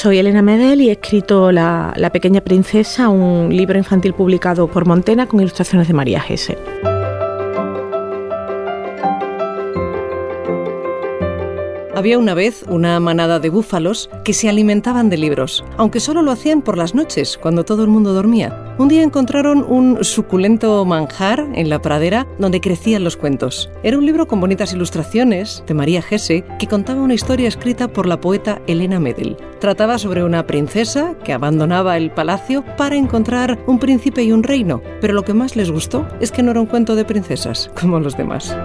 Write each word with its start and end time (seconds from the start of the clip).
Soy 0.00 0.16
Elena 0.16 0.40
Medel 0.40 0.80
y 0.80 0.88
he 0.88 0.92
escrito 0.92 1.52
la, 1.52 2.10
Pequeña 2.10 2.40
Princesa, 2.40 3.10
un 3.10 3.54
libro 3.54 3.76
infantil 3.76 4.14
publicado 4.14 4.66
por 4.66 4.86
Montena 4.86 5.26
con 5.26 5.40
ilustraciones 5.40 5.88
de 5.88 5.92
María 5.92 6.22
Gese. 6.22 6.56
Había 12.00 12.18
una 12.18 12.32
vez 12.32 12.64
una 12.66 12.98
manada 12.98 13.40
de 13.40 13.50
búfalos 13.50 14.08
que 14.24 14.32
se 14.32 14.48
alimentaban 14.48 15.10
de 15.10 15.18
libros, 15.18 15.62
aunque 15.76 16.00
solo 16.00 16.22
lo 16.22 16.30
hacían 16.30 16.62
por 16.62 16.78
las 16.78 16.94
noches, 16.94 17.36
cuando 17.36 17.66
todo 17.66 17.82
el 17.82 17.90
mundo 17.90 18.14
dormía. 18.14 18.74
Un 18.78 18.88
día 18.88 19.02
encontraron 19.02 19.62
un 19.68 20.02
suculento 20.02 20.82
manjar 20.86 21.46
en 21.52 21.68
la 21.68 21.82
pradera 21.82 22.26
donde 22.38 22.62
crecían 22.62 23.04
los 23.04 23.18
cuentos. 23.18 23.68
Era 23.82 23.98
un 23.98 24.06
libro 24.06 24.26
con 24.26 24.40
bonitas 24.40 24.72
ilustraciones 24.72 25.62
de 25.66 25.74
María 25.74 26.00
Gese 26.00 26.42
que 26.58 26.68
contaba 26.68 27.02
una 27.02 27.12
historia 27.12 27.48
escrita 27.48 27.88
por 27.88 28.06
la 28.06 28.18
poeta 28.18 28.62
Elena 28.66 28.98
Medel. 28.98 29.36
Trataba 29.58 29.98
sobre 29.98 30.24
una 30.24 30.46
princesa 30.46 31.16
que 31.22 31.34
abandonaba 31.34 31.98
el 31.98 32.10
palacio 32.12 32.64
para 32.78 32.96
encontrar 32.96 33.58
un 33.66 33.78
príncipe 33.78 34.22
y 34.22 34.32
un 34.32 34.42
reino, 34.42 34.80
pero 35.02 35.12
lo 35.12 35.22
que 35.22 35.34
más 35.34 35.54
les 35.54 35.70
gustó 35.70 36.08
es 36.18 36.32
que 36.32 36.42
no 36.42 36.52
era 36.52 36.62
un 36.62 36.66
cuento 36.66 36.94
de 36.94 37.04
princesas 37.04 37.70
como 37.78 38.00
los 38.00 38.16
demás. 38.16 38.56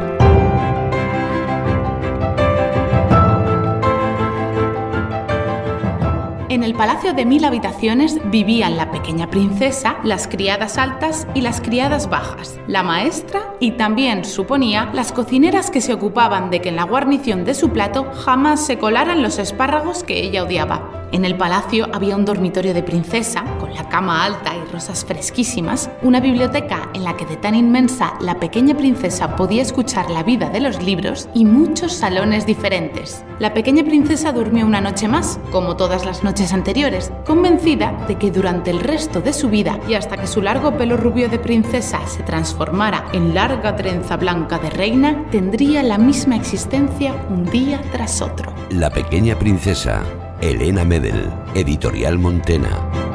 En 6.55 6.63
el 6.63 6.73
palacio 6.73 7.11
de 7.11 7.25
mil 7.25 7.43
habitaciones 7.43 8.17
vivían 8.31 8.77
la 8.77 8.89
pequeña 8.89 9.29
princesa, 9.29 9.97
las 10.05 10.25
criadas 10.25 10.77
altas 10.77 11.27
y 11.35 11.41
las 11.41 11.59
criadas 11.59 12.09
bajas, 12.09 12.57
la 12.65 12.81
maestra 12.81 13.41
y 13.59 13.71
también, 13.71 14.23
suponía, 14.23 14.89
las 14.93 15.11
cocineras 15.11 15.69
que 15.69 15.81
se 15.81 15.93
ocupaban 15.93 16.49
de 16.51 16.61
que 16.61 16.69
en 16.69 16.77
la 16.77 16.85
guarnición 16.85 17.43
de 17.43 17.55
su 17.55 17.71
plato 17.71 18.09
jamás 18.23 18.65
se 18.65 18.77
colaran 18.77 19.21
los 19.21 19.37
espárragos 19.37 20.05
que 20.05 20.23
ella 20.23 20.43
odiaba. 20.43 21.09
En 21.11 21.25
el 21.25 21.35
palacio 21.35 21.87
había 21.91 22.15
un 22.15 22.23
dormitorio 22.23 22.73
de 22.73 22.83
princesa, 22.83 23.43
la 23.75 23.89
cama 23.89 24.23
alta 24.23 24.55
y 24.55 24.71
rosas 24.71 25.05
fresquísimas, 25.05 25.89
una 26.01 26.19
biblioteca 26.19 26.89
en 26.93 27.03
la 27.03 27.15
que 27.17 27.25
de 27.25 27.35
tan 27.35 27.55
inmensa 27.55 28.13
la 28.21 28.39
pequeña 28.39 28.75
princesa 28.75 29.35
podía 29.35 29.61
escuchar 29.61 30.09
la 30.09 30.23
vida 30.23 30.49
de 30.49 30.61
los 30.61 30.81
libros 30.81 31.27
y 31.33 31.45
muchos 31.45 31.93
salones 31.93 32.45
diferentes. 32.45 33.23
La 33.39 33.53
pequeña 33.53 33.83
princesa 33.83 34.31
durmió 34.31 34.65
una 34.65 34.81
noche 34.81 35.07
más, 35.07 35.39
como 35.51 35.75
todas 35.75 36.05
las 36.05 36.23
noches 36.23 36.53
anteriores, 36.53 37.11
convencida 37.25 37.91
de 38.07 38.17
que 38.17 38.31
durante 38.31 38.71
el 38.71 38.79
resto 38.79 39.19
de 39.19 39.33
su 39.33 39.49
vida 39.49 39.79
y 39.87 39.95
hasta 39.95 40.17
que 40.17 40.27
su 40.27 40.41
largo 40.41 40.77
pelo 40.77 40.95
rubio 40.95 41.27
de 41.27 41.37
princesa 41.37 41.99
se 42.07 42.23
transformara 42.23 43.05
en 43.11 43.33
larga 43.33 43.75
trenza 43.75 44.15
blanca 44.15 44.57
de 44.57 44.69
reina, 44.69 45.25
tendría 45.31 45.83
la 45.83 45.97
misma 45.97 46.37
existencia 46.37 47.13
un 47.29 47.45
día 47.45 47.81
tras 47.91 48.21
otro. 48.21 48.53
La 48.69 48.89
pequeña 48.89 49.37
princesa 49.37 50.01
Elena 50.41 50.83
Medel, 50.83 51.31
Editorial 51.55 52.19
Montena. 52.19 53.14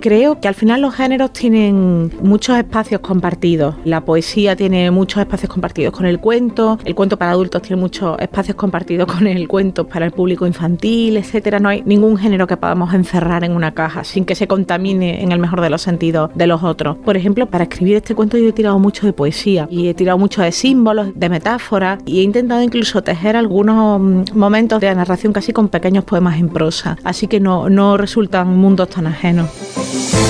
Creo 0.00 0.40
que 0.40 0.46
al 0.46 0.54
final 0.54 0.80
los 0.80 0.94
géneros 0.94 1.32
tienen 1.32 2.12
muchos 2.22 2.56
espacios 2.56 3.00
compartidos. 3.00 3.74
La 3.84 4.04
poesía 4.04 4.54
tiene 4.54 4.90
muchos 4.92 5.20
espacios 5.20 5.50
compartidos 5.50 5.92
con 5.92 6.06
el 6.06 6.20
cuento, 6.20 6.78
el 6.84 6.94
cuento 6.94 7.16
para 7.16 7.32
adultos 7.32 7.62
tiene 7.62 7.80
muchos 7.80 8.16
espacios 8.20 8.56
compartidos 8.56 9.12
con 9.12 9.26
el 9.26 9.48
cuento 9.48 9.88
para 9.88 10.06
el 10.06 10.12
público 10.12 10.46
infantil, 10.46 11.16
etcétera. 11.16 11.58
No 11.58 11.68
hay 11.68 11.82
ningún 11.84 12.16
género 12.16 12.46
que 12.46 12.56
podamos 12.56 12.94
encerrar 12.94 13.42
en 13.42 13.52
una 13.52 13.74
caja 13.74 14.04
sin 14.04 14.24
que 14.24 14.36
se 14.36 14.46
contamine 14.46 15.22
en 15.22 15.32
el 15.32 15.40
mejor 15.40 15.60
de 15.60 15.70
los 15.70 15.82
sentidos 15.82 16.30
de 16.34 16.46
los 16.46 16.62
otros. 16.62 16.96
Por 16.98 17.16
ejemplo, 17.16 17.46
para 17.46 17.64
escribir 17.64 17.96
este 17.96 18.14
cuento 18.14 18.38
yo 18.38 18.48
he 18.48 18.52
tirado 18.52 18.78
mucho 18.78 19.04
de 19.04 19.12
poesía 19.12 19.66
y 19.68 19.88
he 19.88 19.94
tirado 19.94 20.16
mucho 20.16 20.42
de 20.42 20.52
símbolos, 20.52 21.08
de 21.14 21.28
metáforas 21.28 21.98
y 22.06 22.20
he 22.20 22.22
intentado 22.22 22.62
incluso 22.62 23.02
tejer 23.02 23.36
algunos 23.36 24.00
mm, 24.00 24.38
momentos 24.38 24.80
de 24.80 24.94
narración 24.94 25.32
casi 25.32 25.52
con 25.52 25.68
pequeños 25.68 26.04
poemas 26.04 26.38
en 26.38 26.48
prosa. 26.50 26.96
Así 27.02 27.26
que 27.26 27.40
no, 27.40 27.68
no 27.68 27.96
resultan 27.96 28.56
mundos 28.56 28.90
tan 28.90 29.08
ajenos. 29.08 29.48
Bye. 29.90 30.27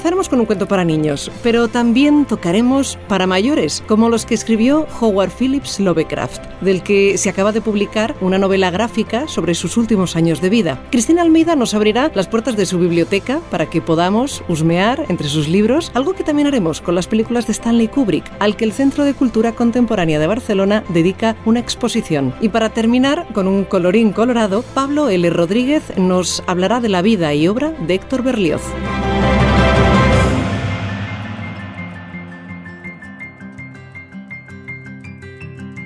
Comenzaremos 0.00 0.30
con 0.30 0.40
un 0.40 0.46
cuento 0.46 0.66
para 0.66 0.82
niños, 0.82 1.30
pero 1.42 1.68
también 1.68 2.24
tocaremos 2.24 2.98
para 3.06 3.26
mayores, 3.26 3.84
como 3.86 4.08
los 4.08 4.24
que 4.24 4.32
escribió 4.32 4.86
Howard 4.98 5.30
Phillips 5.30 5.78
Lovecraft, 5.78 6.40
del 6.62 6.82
que 6.82 7.18
se 7.18 7.28
acaba 7.28 7.52
de 7.52 7.60
publicar 7.60 8.16
una 8.22 8.38
novela 8.38 8.70
gráfica 8.70 9.28
sobre 9.28 9.54
sus 9.54 9.76
últimos 9.76 10.16
años 10.16 10.40
de 10.40 10.48
vida. 10.48 10.82
Cristina 10.90 11.20
Almeida 11.20 11.54
nos 11.54 11.74
abrirá 11.74 12.10
las 12.14 12.28
puertas 12.28 12.56
de 12.56 12.64
su 12.64 12.78
biblioteca 12.78 13.42
para 13.50 13.66
que 13.66 13.82
podamos 13.82 14.42
husmear 14.48 15.04
entre 15.10 15.28
sus 15.28 15.48
libros, 15.48 15.92
algo 15.92 16.14
que 16.14 16.24
también 16.24 16.48
haremos 16.48 16.80
con 16.80 16.94
las 16.94 17.06
películas 17.06 17.46
de 17.46 17.52
Stanley 17.52 17.88
Kubrick, 17.88 18.24
al 18.38 18.56
que 18.56 18.64
el 18.64 18.72
Centro 18.72 19.04
de 19.04 19.12
Cultura 19.12 19.52
Contemporánea 19.52 20.18
de 20.18 20.26
Barcelona 20.26 20.82
dedica 20.88 21.36
una 21.44 21.60
exposición. 21.60 22.32
Y 22.40 22.48
para 22.48 22.70
terminar, 22.70 23.26
con 23.34 23.46
un 23.46 23.64
colorín 23.64 24.12
colorado, 24.12 24.64
Pablo 24.72 25.10
L. 25.10 25.28
Rodríguez 25.28 25.82
nos 25.98 26.42
hablará 26.46 26.80
de 26.80 26.88
la 26.88 27.02
vida 27.02 27.34
y 27.34 27.48
obra 27.48 27.72
de 27.86 27.96
Héctor 27.96 28.22
Berlioz. 28.22 28.62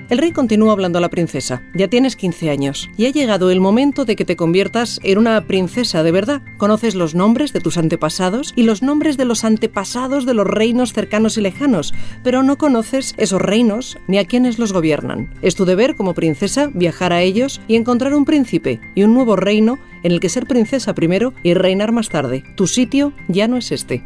El 0.07 0.19
rey 0.19 0.31
continúa 0.31 0.71
hablando 0.71 0.99
a 0.99 1.01
la 1.01 1.09
princesa. 1.09 1.63
Ya 1.73 1.87
tienes 1.87 2.15
15 2.15 2.51
años 2.51 2.91
y 2.95 3.07
ha 3.07 3.09
llegado 3.09 3.49
el 3.49 3.59
momento 3.59 4.05
de 4.05 4.15
que 4.15 4.23
te 4.23 4.35
conviertas 4.35 4.99
en 5.01 5.17
una 5.17 5.47
princesa 5.47 6.03
de 6.03 6.11
verdad. 6.11 6.43
Conoces 6.57 6.93
los 6.93 7.15
nombres 7.15 7.53
de 7.53 7.59
tus 7.59 7.77
antepasados 7.77 8.53
y 8.55 8.63
los 8.63 8.83
nombres 8.83 9.17
de 9.17 9.25
los 9.25 9.43
antepasados 9.43 10.27
de 10.27 10.35
los 10.35 10.45
reinos 10.45 10.93
cercanos 10.93 11.39
y 11.39 11.41
lejanos, 11.41 11.91
pero 12.23 12.43
no 12.43 12.59
conoces 12.59 13.15
esos 13.17 13.41
reinos 13.41 13.97
ni 14.07 14.19
a 14.19 14.25
quienes 14.25 14.59
los 14.59 14.73
gobiernan. 14.73 15.33
Es 15.41 15.55
tu 15.55 15.65
deber 15.65 15.95
como 15.95 16.13
princesa 16.13 16.69
viajar 16.71 17.11
a 17.11 17.23
ellos 17.23 17.59
y 17.67 17.75
encontrar 17.75 18.13
un 18.13 18.25
príncipe 18.25 18.79
y 18.93 19.01
un 19.01 19.15
nuevo 19.15 19.35
reino 19.35 19.79
en 20.03 20.11
el 20.11 20.19
que 20.19 20.29
ser 20.29 20.45
princesa 20.45 20.93
primero 20.93 21.33
y 21.41 21.55
reinar 21.55 21.91
más 21.91 22.09
tarde. 22.09 22.43
Tu 22.55 22.67
sitio 22.67 23.11
ya 23.27 23.47
no 23.47 23.57
es 23.57 23.71
este. 23.71 24.03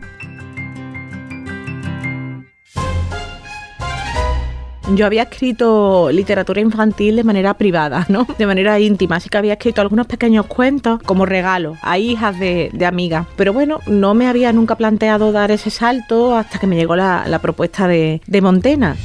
Yo 4.96 5.06
había 5.06 5.24
escrito 5.24 6.10
literatura 6.12 6.62
infantil 6.62 7.16
de 7.16 7.24
manera 7.24 7.54
privada, 7.54 8.06
¿no? 8.10 8.26
De 8.38 8.46
manera 8.46 8.80
íntima, 8.80 9.18
así 9.18 9.30
que 9.30 9.38
había 9.38 9.54
escrito 9.54 9.82
algunos 9.82 10.08
pequeños 10.08 10.46
cuentos 10.46 11.00
como 11.04 11.26
regalo 11.26 11.78
a 11.82 11.98
hijas 11.98 12.40
de, 12.40 12.72
amigas. 12.86 13.28
Pero 13.36 13.54
bueno, 13.54 13.80
no 13.86 14.16
me 14.16 14.28
había 14.28 14.52
nunca 14.52 14.76
planteado 14.76 15.32
dar 15.32 15.52
ese 15.52 15.70
salto 15.70 16.36
hasta 16.36 16.60
que 16.60 16.68
me 16.68 16.76
llegó 16.76 16.96
la, 16.96 17.40
propuesta 17.42 17.88
de, 17.88 18.22
de 18.26 18.42
Montena 18.42 18.98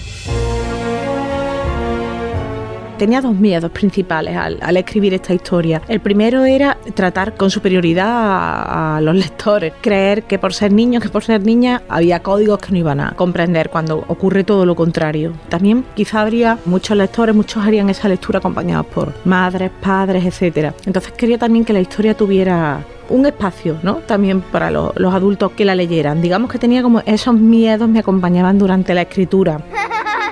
tenía 3.04 3.20
dos 3.20 3.34
miedos 3.36 3.70
principales 3.70 4.34
al, 4.34 4.76
escribir 4.78 5.12
esta 5.12 5.34
historia. 5.34 5.82
El 5.88 6.00
primero 6.00 6.46
era 6.46 6.78
tratar 6.94 7.34
con 7.34 7.50
superioridad 7.50 8.06
a, 8.08 9.00
los 9.02 9.14
lectores, 9.14 9.74
creer 9.82 10.22
que 10.22 10.38
por 10.38 10.54
ser 10.54 10.72
niños, 10.72 11.02
que 11.02 11.10
por 11.10 11.22
ser 11.22 11.42
niñas, 11.42 11.82
había 11.90 12.20
códigos 12.20 12.60
que 12.60 12.72
no 12.72 12.78
iban 12.78 13.00
a 13.00 13.12
comprender 13.12 13.68
cuando 13.68 14.06
ocurre 14.08 14.42
todo 14.42 14.64
lo 14.64 14.74
contrario. 14.74 15.34
También 15.50 15.84
quizá 15.94 16.22
habría 16.22 16.56
muchos 16.64 16.96
lectores, 16.96 17.36
muchos 17.36 17.62
harían 17.62 17.90
esa 17.90 18.08
lectura 18.08 18.38
acompañados 18.38 18.86
por 18.86 19.12
madres, 19.26 19.70
padres, 19.82 20.24
etcétera. 20.24 20.72
Entonces 20.86 21.12
quería 21.12 21.36
también 21.36 21.66
que 21.66 21.74
la 21.74 21.80
historia 21.80 22.16
tuviera 22.16 22.86
un 23.10 23.26
espacio, 23.26 23.76
¿no? 23.82 23.96
También 23.96 24.40
para 24.40 24.70
los 24.70 25.12
adultos 25.12 25.52
que 25.52 25.66
la 25.66 25.74
leyeran. 25.74 26.22
Digamos 26.22 26.50
que 26.50 26.58
tenía 26.58 26.82
como 26.82 27.00
esos 27.04 27.34
miedos 27.34 27.86
me 27.86 27.98
acompañaban 27.98 28.58
durante 28.58 28.94
la 28.94 29.02
escritura. 29.02 29.60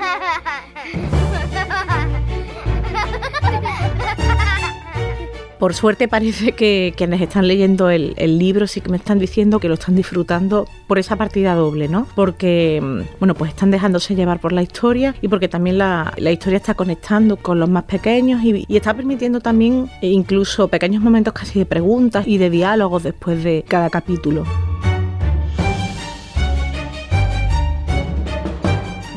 Por 5.62 5.74
suerte 5.74 6.08
parece 6.08 6.54
que 6.54 6.92
quienes 6.96 7.20
están 7.20 7.46
leyendo 7.46 7.88
el, 7.88 8.16
libro 8.36 8.66
sí 8.66 8.80
que 8.80 8.88
me 8.88 8.96
están 8.96 9.20
diciendo 9.20 9.60
que 9.60 9.68
lo 9.68 9.74
están 9.74 9.94
disfrutando 9.94 10.66
por 10.88 10.98
esa 10.98 11.14
partida 11.14 11.54
doble, 11.54 11.86
¿no? 11.86 12.08
Porque, 12.16 12.80
mm, 12.82 13.18
bueno, 13.20 13.36
pues 13.36 13.52
están 13.52 13.70
dejándose 13.70 14.16
llevar 14.16 14.40
por 14.40 14.50
la 14.50 14.64
historia 14.64 15.14
y 15.22 15.28
porque 15.28 15.46
también 15.46 15.78
la, 15.78 16.12
historia 16.18 16.56
está 16.56 16.74
conectando 16.74 17.36
con 17.36 17.60
los 17.60 17.68
más 17.68 17.84
pequeños 17.84 18.42
y, 18.42 18.64
y, 18.66 18.76
está 18.76 18.92
permitiendo 18.92 19.38
también 19.38 19.88
incluso 20.00 20.66
pequeños 20.66 21.00
momentos 21.00 21.32
casi 21.32 21.60
de 21.60 21.66
preguntas 21.66 22.26
y 22.26 22.38
de 22.38 22.50
diálogos 22.50 23.04
después 23.04 23.44
de 23.44 23.64
cada 23.68 23.88
capítulo. 23.88 24.42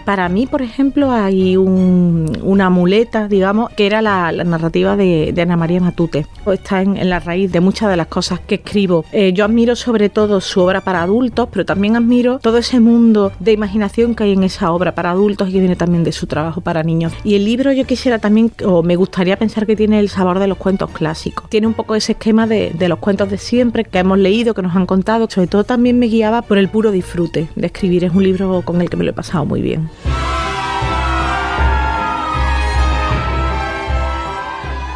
Para 0.06 0.30
mí, 0.30 0.46
por 0.46 0.62
ejemplo, 0.62 1.12
hay 1.12 1.58
una 1.58 2.70
muleta, 2.70 3.28
digamos, 3.28 3.72
que 3.72 3.88
era 3.88 4.04
la, 4.04 4.32
narrativa 4.32 4.96
de, 4.96 5.34
Ana 5.42 5.58
María 5.58 5.80
Matute. 5.80 6.28
Está 6.46 6.84
en, 6.84 7.10
la 7.10 7.20
raíz 7.20 7.52
de 7.52 7.60
muchas 7.60 7.90
de 7.90 7.98
las 7.98 8.06
cosas 8.08 8.40
que 8.40 8.56
escribo. 8.56 9.04
Eh, 9.12 9.34
yo 9.34 9.46
admiro 9.46 9.76
sobre 9.76 10.10
todo 10.10 10.42
su 10.42 10.62
obra 10.62 10.82
para 10.82 11.02
adultos, 11.02 11.50
pero 11.52 11.66
también 11.66 11.96
admiro 11.96 12.38
todo 12.38 12.60
ese 12.60 12.80
mundo 12.80 13.32
de 13.40 13.52
imaginación 13.52 14.14
que 14.14 14.26
hay 14.26 14.34
en 14.34 14.44
esa 14.44 14.72
obra 14.72 14.94
para 14.94 15.10
adultos 15.10 15.50
y 15.50 15.54
que 15.54 15.60
viene 15.60 15.76
también 15.76 16.04
de 16.04 16.12
su 16.12 16.28
trabajo 16.28 16.62
para 16.62 16.84
niños. 16.84 17.12
Y 17.24 17.34
el 17.34 17.44
libro 17.44 17.72
yo 17.72 17.86
quisiera 17.86 18.20
también, 18.20 18.52
o 18.64 18.84
me 18.84 18.96
gustaría 18.96 19.38
pensar 19.38 19.66
que 19.66 19.76
tiene 19.76 20.00
el 20.00 20.10
sabor 20.10 20.38
de 20.38 20.46
los 20.46 20.60
cuentos 20.60 20.92
clásicos. 20.92 21.50
Tiene 21.50 21.66
un 21.66 21.74
poco 21.74 21.96
ese 21.96 22.12
esquema 22.12 22.46
de, 22.46 22.72
de 22.78 22.90
los 22.90 23.00
cuentos 23.00 23.32
de 23.32 23.40
siempre 23.40 23.84
que 23.84 23.98
hemos 23.98 24.20
leído, 24.20 24.54
que 24.54 24.62
nos 24.62 24.76
han 24.76 24.86
contado. 24.86 25.28
Sobre 25.32 25.48
todo 25.48 25.64
también 25.64 25.98
me 25.98 26.06
guiaba 26.06 26.44
por 26.44 26.60
el 26.60 26.70
puro 26.70 26.92
disfrute 26.92 27.50
de 27.56 27.66
escribir. 27.66 28.04
Es 28.04 28.14
un 28.14 28.24
libro 28.24 28.62
con 28.64 28.82
el 28.82 28.90
que 28.90 28.98
me 28.98 29.04
lo 29.04 29.10
he 29.10 29.14
pasado 29.14 29.46
muy 29.46 29.64
bien. 29.64 29.90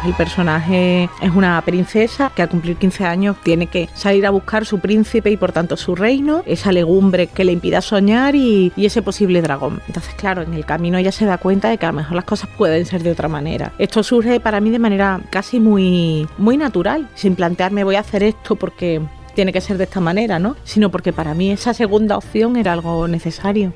El 0.04 0.14
personaje 0.14 1.10
es 1.20 1.30
una 1.34 1.60
princesa 1.62 2.32
que 2.34 2.40
al 2.40 2.48
cumplir 2.48 2.76
15 2.76 3.04
años 3.04 3.36
tiene 3.42 3.66
que 3.66 3.88
salir 3.94 4.26
a 4.26 4.30
buscar 4.30 4.64
su 4.64 4.78
príncipe 4.78 5.30
y 5.30 5.36
por 5.36 5.52
tanto 5.52 5.76
su 5.76 5.94
reino, 5.94 6.42
esa 6.46 6.72
legumbre 6.72 7.26
que 7.26 7.44
le 7.44 7.52
impida 7.52 7.82
soñar 7.82 8.34
y, 8.34 8.72
ese 8.76 9.02
posible 9.02 9.42
dragón. 9.42 9.82
Entonces, 9.86 10.14
claro, 10.14 10.42
en 10.42 10.54
el 10.54 10.64
camino 10.64 10.96
ella 10.96 11.12
se 11.12 11.26
da 11.26 11.38
cuenta 11.38 11.68
de 11.68 11.76
que 11.76 11.86
a 11.86 11.90
lo 11.90 11.98
mejor 11.98 12.16
las 12.16 12.24
cosas 12.24 12.48
pueden 12.56 12.86
ser 12.86 13.02
de 13.02 13.12
otra 13.12 13.28
manera. 13.28 13.72
Esto 13.78 14.02
surge 14.02 14.40
para 14.40 14.60
mí 14.60 14.70
de 14.70 14.78
manera 14.78 15.20
casi 15.28 15.60
muy, 15.60 16.26
muy 16.38 16.56
natural, 16.56 17.08
sin 17.14 17.36
plantearme 17.36 17.84
voy 17.84 17.96
a 17.96 18.00
hacer 18.00 18.22
esto 18.22 18.56
porque 18.56 19.02
tiene 19.34 19.52
que 19.52 19.60
ser 19.60 19.76
de 19.76 19.84
esta 19.84 20.00
manera, 20.00 20.38
¿no? 20.38 20.56
Sino 20.64 20.90
porque 20.90 21.12
para 21.12 21.34
mí 21.34 21.50
esa 21.50 21.74
segunda 21.74 22.16
opción 22.16 22.56
era 22.56 22.72
algo 22.72 23.06
necesario. 23.06 23.72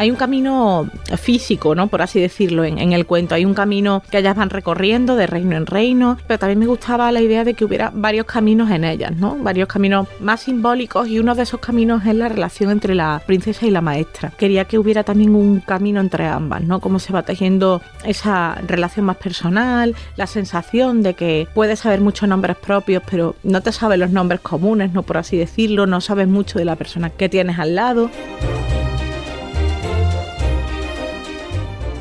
Hay 0.00 0.10
un 0.10 0.16
camino 0.16 0.88
físico, 1.18 1.74
¿no? 1.74 1.88
Por 1.88 2.00
así 2.00 2.18
decirlo, 2.18 2.64
en, 2.64 2.92
el 2.94 3.04
cuento. 3.04 3.34
Hay 3.34 3.44
un 3.44 3.52
camino 3.52 4.02
que 4.10 4.16
ellas 4.16 4.34
van 4.34 4.48
recorriendo 4.48 5.14
de 5.14 5.26
reino 5.26 5.58
en 5.58 5.66
reino, 5.66 6.16
pero 6.26 6.38
también 6.38 6.58
me 6.58 6.66
gustaba 6.66 7.12
la 7.12 7.20
idea 7.20 7.44
de 7.44 7.52
que 7.52 7.66
hubiera 7.66 7.92
varios 7.94 8.24
caminos 8.24 8.70
en 8.70 8.84
ellas, 8.84 9.14
¿no? 9.14 9.36
Varios 9.36 9.68
caminos 9.68 10.08
más 10.18 10.40
simbólicos 10.40 11.06
y 11.06 11.18
uno 11.18 11.34
de 11.34 11.42
esos 11.42 11.60
caminos 11.60 12.06
es 12.06 12.14
la 12.14 12.30
relación 12.30 12.70
entre 12.70 12.94
la 12.94 13.20
princesa 13.26 13.66
y 13.66 13.70
la 13.70 13.82
maestra. 13.82 14.32
Quería 14.38 14.64
que 14.64 14.78
hubiera 14.78 15.04
también 15.04 15.34
un 15.34 15.60
camino 15.60 16.00
entre 16.00 16.26
ambas, 16.26 16.62
¿no? 16.62 16.80
Cómo 16.80 16.98
se 16.98 17.12
va 17.12 17.22
tejiendo 17.22 17.82
esa 18.02 18.54
relación 18.66 19.04
más 19.04 19.18
personal, 19.18 19.94
la 20.16 20.26
sensación 20.26 21.02
de 21.02 21.12
que 21.12 21.46
puedes 21.52 21.80
saber 21.80 22.00
muchos 22.00 22.26
nombres 22.26 22.56
propios, 22.56 23.02
pero 23.10 23.36
no 23.42 23.60
te 23.60 23.70
sabes 23.70 23.98
los 23.98 24.10
nombres 24.10 24.40
comunes, 24.40 24.94
¿no? 24.94 25.02
Por 25.02 25.18
así 25.18 25.36
decirlo, 25.36 25.86
no 25.86 26.00
sabes 26.00 26.26
mucho 26.26 26.58
de 26.58 26.64
la 26.64 26.76
persona 26.76 27.10
que 27.10 27.28
tienes 27.28 27.58
al 27.58 27.74
lado. 27.74 28.08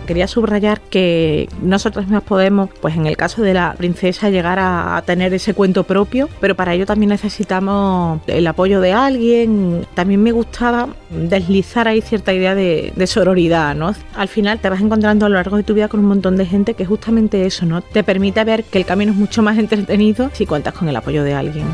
Quería 0.10 0.28
subrayar 0.28 0.82
que 0.82 1.48
nosotros 1.62 2.06
mismos 2.06 2.24
podemos, 2.24 2.72
pues 2.82 2.96
en 2.96 3.06
el 3.06 3.16
caso 3.16 3.44
de 3.44 3.54
la 3.54 3.76
princesa, 3.78 4.32
llegar 4.32 4.58
a, 4.60 5.00
tener 5.06 5.32
ese 5.36 5.54
cuento 5.54 5.84
propio, 5.84 6.28
pero 6.42 6.56
para 6.56 6.74
ello 6.74 6.88
también 6.88 7.12
necesitamos 7.12 8.20
el 8.26 8.48
apoyo 8.48 8.82
de 8.82 8.92
alguien. 8.92 9.86
También 9.94 10.24
me 10.24 10.32
gustaba 10.32 10.90
deslizar 11.12 11.88
ahí 11.88 12.02
cierta 12.02 12.34
idea 12.34 12.56
de, 12.56 12.92
de 12.96 13.06
sororidad, 13.06 13.76
¿no? 13.76 13.94
Al 14.16 14.28
final 14.30 14.58
te 14.58 14.72
vas 14.72 14.82
encontrando 14.82 15.28
a 15.28 15.30
lo 15.30 15.36
largo 15.36 15.58
de 15.58 15.64
tu 15.64 15.76
vida 15.76 15.90
con 15.90 16.00
un 16.00 16.08
montón 16.08 16.38
de 16.38 16.48
gente 16.48 16.74
que 16.74 16.88
justamente 16.88 17.46
eso, 17.46 17.68
¿no? 17.68 17.82
Te 17.82 18.04
permite 18.04 18.44
ver 18.44 18.64
que 18.64 18.80
el 18.80 18.86
camino 18.86 19.12
es 19.12 19.18
mucho 19.18 19.44
más 19.44 19.60
entretenido 19.60 20.32
si 20.34 20.48
cuentas 20.48 20.74
con 20.74 20.90
el 20.90 20.96
apoyo 20.96 21.24
de 21.24 21.36
alguien. 21.36 21.68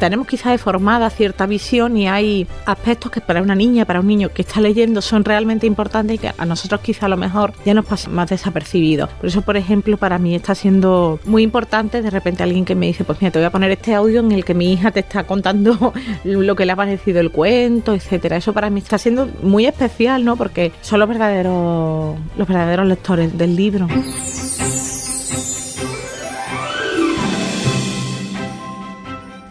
Tenemos 0.00 0.26
quizás 0.26 0.52
deformada 0.52 1.10
cierta 1.10 1.46
visión 1.46 1.96
y 1.96 2.08
hay 2.08 2.46
aspectos 2.64 3.12
que 3.12 3.20
para 3.20 3.42
una 3.42 3.54
niña, 3.54 3.84
para 3.84 4.00
un 4.00 4.06
niño 4.06 4.30
que 4.30 4.42
está 4.42 4.60
leyendo 4.60 5.02
son 5.02 5.24
realmente 5.24 5.66
importantes 5.66 6.16
y 6.16 6.18
que 6.18 6.32
a 6.36 6.46
nosotros 6.46 6.80
quizá 6.80 7.06
a 7.06 7.08
lo 7.10 7.18
mejor 7.18 7.52
ya 7.64 7.74
nos 7.74 7.84
pasan 7.84 8.14
más 8.14 8.30
desapercibidos. 8.30 9.10
Por 9.10 9.26
eso, 9.26 9.42
por 9.42 9.56
ejemplo, 9.56 9.98
para 9.98 10.18
mí 10.18 10.34
está 10.34 10.54
siendo 10.54 11.20
muy 11.26 11.42
importante 11.42 12.00
de 12.02 12.10
repente 12.10 12.42
alguien 12.42 12.64
que 12.64 12.74
me 12.74 12.86
dice, 12.86 13.04
pues 13.04 13.20
mira, 13.20 13.30
te 13.30 13.38
voy 13.38 13.46
a 13.46 13.50
poner 13.50 13.70
este 13.70 13.94
audio 13.94 14.20
en 14.20 14.32
el 14.32 14.44
que 14.44 14.54
mi 14.54 14.72
hija 14.72 14.90
te 14.90 15.00
está 15.00 15.24
contando 15.24 15.92
lo 16.24 16.56
que 16.56 16.64
le 16.64 16.72
ha 16.72 16.76
parecido 16.76 17.20
el 17.20 17.30
cuento, 17.30 17.94
etcétera. 17.94 18.38
Eso 18.38 18.54
para 18.54 18.70
mí 18.70 18.80
está 18.80 18.96
siendo 18.96 19.28
muy 19.42 19.66
especial, 19.66 20.24
¿no? 20.24 20.36
Porque 20.36 20.72
son 20.80 20.98
los 20.98 21.08
verdaderos, 21.08 22.16
los 22.38 22.48
verdaderos 22.48 22.86
lectores 22.86 23.36
del 23.36 23.54
libro. 23.54 23.86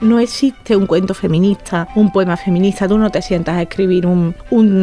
No 0.02 0.20
existe 0.20 0.76
un 0.76 0.86
cuento 0.86 1.14
feminista, 1.14 1.88
un 1.96 2.12
poema 2.12 2.38
feminista, 2.38 2.88
tú 2.88 2.98
no 2.98 3.10
te 3.10 3.22
sientas 3.22 3.58
a 3.58 3.62
escribir 3.64 4.06
un, 4.06 4.36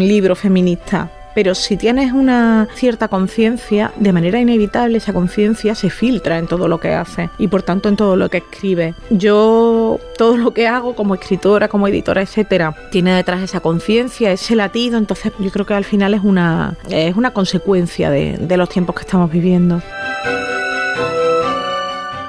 libro 0.07 0.35
feminista 0.35 1.11
pero 1.35 1.55
si 1.55 1.77
tienes 1.77 2.13
una 2.13 2.67
cierta 2.77 3.09
conciencia, 3.09 3.93
de 3.97 4.11
manera 4.11 4.41
inevitable 4.41 4.97
esa 4.97 5.13
conciencia 5.13 5.75
se 5.75 5.91
filtra 5.91 6.39
en 6.39 6.47
todo 6.47 6.67
lo 6.67 6.81
que 6.81 6.95
haces 6.95 7.29
y 7.37 7.49
por 7.49 7.63
tanto 7.63 7.91
en 7.91 7.97
todo 7.97 8.17
lo 8.17 8.31
que 8.31 8.39
escribes. 8.39 8.95
Yo 9.11 10.01
todo 10.17 10.39
lo 10.39 10.55
que 10.55 10.67
hago 10.67 10.97
como 10.97 11.15
escritora, 11.15 11.69
como 11.69 11.89
editora, 11.89 12.23
etcétera, 12.23 12.75
tiene 12.91 13.15
detrás 13.15 13.43
esa 13.43 13.61
conciencia, 13.61 14.33
ese 14.33 14.57
latido, 14.57 14.97
entonces 14.97 15.31
yo 15.39 15.51
creo 15.51 15.67
que 15.67 15.75
al 15.75 15.85
final 15.85 16.15
es 16.15 16.23
una, 16.25 16.75
es 16.89 17.15
una 17.17 17.35
consecuencia 17.35 18.09
de, 18.09 18.39
de 18.39 18.57
los 18.57 18.71
tiempos 18.71 18.97
que 18.97 19.03
estamos 19.03 19.31
viviendo. 19.31 19.83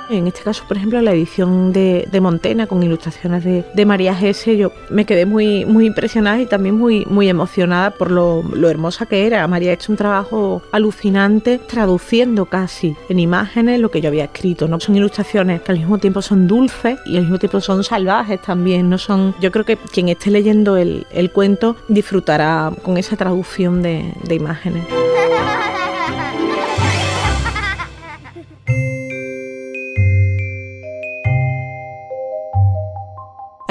En 0.10 0.28
este 0.28 0.42
caso, 0.42 0.64
por 0.68 0.78
ejemplo, 0.78 1.02
la 1.02 1.12
edición 1.12 1.74
de, 1.74 2.08
Montena 2.22 2.66
con 2.66 2.82
ilustraciones 2.82 3.44
de, 3.44 3.86
María 3.86 4.16
Gese, 4.16 4.58
yo 4.58 4.72
me 4.90 5.06
quedé 5.06 5.26
muy, 5.26 5.66
muy 5.66 5.86
impresionada 5.86 6.42
y 6.42 6.46
también 6.46 6.76
muy, 6.76 7.06
muy 7.06 7.30
emocionada 7.30 7.92
por 7.92 8.12
lo, 8.12 8.44
hermosa 8.70 9.06
que 9.06 9.28
era. 9.28 9.48
María 9.48 9.72
ha 9.72 9.74
hecho 9.74 9.92
un 9.92 9.98
trabajo 9.98 10.62
alucinante 10.72 11.60
traduciendo 11.60 12.46
casi 12.46 12.96
en 13.10 13.20
imágenes 13.20 13.80
lo 13.80 13.92
que 13.92 14.02
yo 14.02 14.10
había 14.10 14.26
escrito. 14.26 14.68
¿no? 14.68 14.80
Son 14.80 14.96
ilustraciones 14.96 15.62
que 15.62 15.72
al 15.72 15.80
mismo 15.80 15.98
tiempo 15.98 16.22
son 16.22 16.48
dulces 16.48 17.00
y 17.06 17.18
al 17.18 17.24
mismo 17.24 17.40
tiempo 17.40 17.62
son 17.62 17.84
salvajes 17.84 18.42
también. 18.42 18.90
No 18.90 18.98
son. 18.98 19.36
Yo 19.40 19.52
creo 19.52 19.66
que 19.66 19.78
quien 19.78 20.10
esté 20.10 20.32
leyendo 20.32 20.78
el, 20.78 21.06
cuento 21.34 21.76
disfrutará 21.90 22.72
con 22.84 22.98
esa 22.98 23.16
traducción 23.16 23.82
de, 23.82 24.14
de 24.24 24.36
imágenes. 24.36 24.86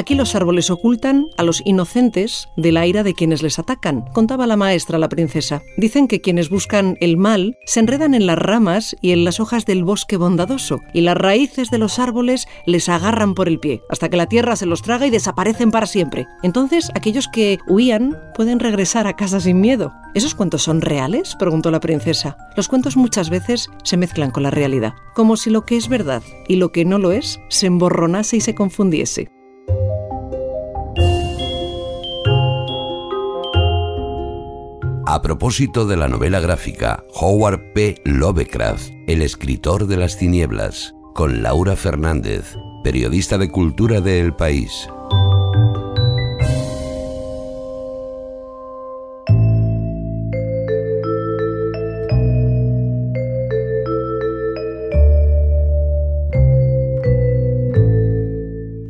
Aquí 0.07 0.15
los 0.15 0.37
árboles 0.37 0.71
ocultan 0.71 1.31
a 1.37 1.43
los 1.43 1.61
inocentes 1.65 2.49
de 2.57 2.71
la 2.71 2.87
ira 2.87 3.03
de 3.03 3.13
quienes 3.13 3.43
les 3.43 3.59
atacan, 3.59 4.05
contaba 4.13 4.47
la 4.47 4.55
maestra 4.55 5.01
la 5.01 5.09
princesa. 5.09 5.63
Dicen 5.77 6.07
que 6.07 6.21
quienes 6.21 6.49
buscan 6.49 6.97
el 7.01 7.17
mal 7.17 7.59
se 7.67 7.81
enredan 7.81 8.15
en 8.15 8.25
las 8.25 8.39
ramas 8.39 8.95
y 9.01 9.11
en 9.11 9.25
las 9.25 9.41
hojas 9.41 9.67
del 9.67 9.83
bosque 9.83 10.17
bondadoso, 10.17 10.79
y 10.95 11.01
las 11.01 11.17
raíces 11.17 11.71
de 11.71 11.79
los 11.79 11.99
árboles 11.99 12.47
les 12.67 12.89
agarran 12.89 13.35
por 13.35 13.49
el 13.49 13.59
pie, 13.59 13.83
hasta 13.91 14.09
que 14.09 14.17
la 14.17 14.29
tierra 14.29 14.55
se 14.55 14.67
los 14.67 14.81
traga 14.81 15.09
y 15.09 15.11
desaparecen 15.11 15.73
para 15.73 15.87
siempre. 15.87 16.29
Entonces, 16.45 16.93
aquellos 16.95 17.27
que 17.27 17.59
huían 17.67 18.17
pueden 18.37 18.61
regresar 18.61 19.09
a 19.09 19.17
casa 19.17 19.41
sin 19.41 19.61
miedo. 19.61 19.93
¿Esos 20.15 20.37
cuentos 20.37 20.63
son 20.63 20.83
reales? 20.83 21.35
preguntó 21.37 21.73
la 21.73 21.81
princesa. 21.81 22.37
Los 22.57 22.69
cuentos 22.69 22.97
muchas 22.97 23.29
veces 23.29 23.71
se 23.83 23.97
mezclan 23.97 24.31
con 24.31 24.45
la 24.45 24.53
realidad, 24.53 24.95
como 25.17 25.37
si 25.37 25.51
lo 25.51 25.65
que 25.65 25.77
es 25.77 25.89
verdad 25.89 26.23
y 26.47 26.55
lo 26.55 26.71
que 26.71 26.85
no 26.85 27.01
lo 27.01 27.11
es 27.11 27.41
se 27.49 27.67
emborronase 27.67 28.37
y 28.37 28.41
se 28.41 28.55
confundiese. 28.55 29.33
A 35.17 35.23
propósito 35.23 35.87
de 35.87 35.97
la 35.97 36.09
novela 36.09 36.41
gráfica 36.41 37.03
Howard 37.15 37.73
P. 37.73 38.03
Lovecraft, 38.05 38.91
El 39.07 39.23
escritor 39.23 39.87
de 39.87 39.97
las 39.97 40.19
tinieblas, 40.19 40.95
con 41.15 41.43
Laura 41.43 41.75
Fernández, 41.75 42.55
periodista 42.85 43.39
de 43.39 43.51
cultura 43.51 44.03
de 44.03 44.21
El 44.21 44.37
País. 44.37 44.87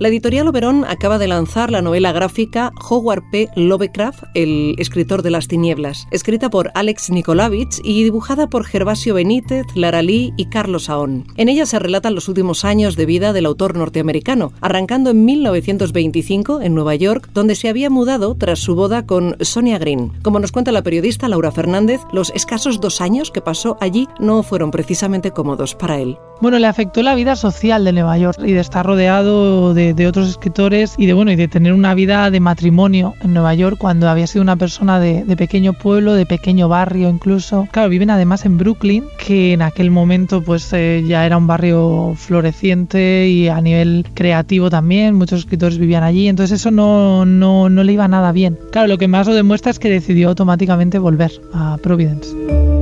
La 0.07 0.11
editorial 0.11 0.47
Oberón 0.47 0.85
acaba 0.85 1.19
de 1.19 1.27
lanzar 1.27 1.73
la 1.73 1.83
novela 1.83 2.13
gráfica 2.13 2.71
Howard 2.89 3.25
P. 3.33 3.49
Lovecraft, 3.57 4.23
el 4.35 4.77
escritor 4.79 5.23
de 5.23 5.33
las 5.33 5.49
tinieblas, 5.49 6.07
escrita 6.13 6.49
por 6.49 6.71
Alex 6.77 7.11
Nikolavich 7.11 7.81
y 7.83 8.05
dibujada 8.05 8.47
por 8.47 8.65
Gervasio 8.65 9.15
Benítez, 9.15 9.67
Lara 9.75 10.03
Lee 10.03 10.33
y 10.37 10.45
Carlos 10.45 10.85
Saón. 10.85 11.27
En 11.37 11.49
ella 11.49 11.67
se 11.67 11.81
relatan 11.81 12.15
los 12.15 12.29
últimos 12.29 12.65
años 12.65 12.95
de 12.95 13.05
vida 13.05 13.33
del 13.33 13.47
autor 13.47 13.77
norteamericano, 13.77 14.53
arrancando 14.61 15.11
en 15.11 15.25
1925 15.25 16.61
en 16.63 16.77
Nueva 16.77 16.95
York, 16.95 17.29
donde 17.35 17.57
se 17.57 17.69
había 17.69 17.91
mudado 17.91 18.37
tras 18.37 18.61
su 18.61 18.77
boda 18.77 19.07
con 19.07 19.37
Sonia 19.41 19.79
Green. 19.79 20.13
Como 20.23 20.39
nos 20.39 20.53
cuenta 20.53 20.71
la 20.71 20.85
periodista 20.85 21.29
Laura 21.29 21.51
Fernández, 21.51 22.01
los 22.13 22.31
escasos 22.31 22.81
dos 22.81 23.01
años 23.01 23.33
que 23.33 23.41
pasó 23.41 23.77
allí 23.81 24.07
no 24.21 24.45
fueron 24.45 24.71
precisamente 24.71 25.33
cómodos 25.33 25.75
para 25.75 25.99
él. 25.99 26.17
Bueno, 26.39 26.59
le 26.59 26.67
afectó 26.67 27.03
la 27.03 27.15
vida 27.15 27.35
social 27.35 27.85
de 27.85 27.93
Nueva 27.93 28.19
York 28.19 28.39
y 28.45 28.53
de 28.53 28.61
estar 28.61 28.85
rodeado 28.85 29.73
de, 29.73 29.95
otros 30.05 30.29
escritores 30.29 30.95
y 30.99 31.07
de 31.07 31.13
bueno 31.13 31.31
y 31.31 31.37
de 31.37 31.49
tener 31.49 31.73
una 31.73 31.95
vida 31.95 32.31
de 32.31 32.41
matrimonio 32.41 33.15
en 33.23 33.33
Nueva 33.33 33.55
York 33.55 33.77
cuando 33.79 34.09
había 34.09 34.27
sido 34.27 34.43
una 34.43 34.57
persona 34.57 34.99
de, 34.99 35.25
pequeño 35.37 35.75
pueblo, 35.75 36.15
de 36.15 36.27
pequeño 36.27 36.69
barrio 36.69 37.09
incluso. 37.09 37.69
Claro, 37.71 37.89
viven 37.89 38.11
además 38.11 38.45
en 38.45 38.59
Brooklyn, 38.59 39.05
que 39.25 39.53
en 39.53 39.63
aquel 39.63 39.91
momento 39.91 40.43
pues 40.43 40.73
eh, 40.73 41.05
ya 41.07 41.25
era 41.25 41.37
un 41.37 41.47
barrio 41.47 42.15
floreciente 42.17 43.29
y 43.29 43.49
a 43.49 43.61
nivel 43.61 44.07
creativo 44.15 44.71
también, 44.71 45.15
muchos 45.15 45.41
escritores 45.41 45.79
vivían 45.79 46.03
allí, 46.03 46.29
entonces 46.29 46.61
eso 46.61 46.71
no, 46.71 47.25
no, 47.25 47.69
no 47.69 47.85
le 47.85 47.93
iba 47.93 48.09
nada 48.09 48.33
bien. 48.33 48.59
Claro, 48.73 48.89
lo 48.89 48.99
que 48.99 49.09
más 49.09 49.27
lo 49.27 49.35
demuestra 49.35 49.71
es 49.71 49.79
que 49.79 49.91
decidió 49.91 50.29
automáticamente 50.29 50.99
volver 50.99 51.31
a 51.53 51.79
Providence. 51.83 52.76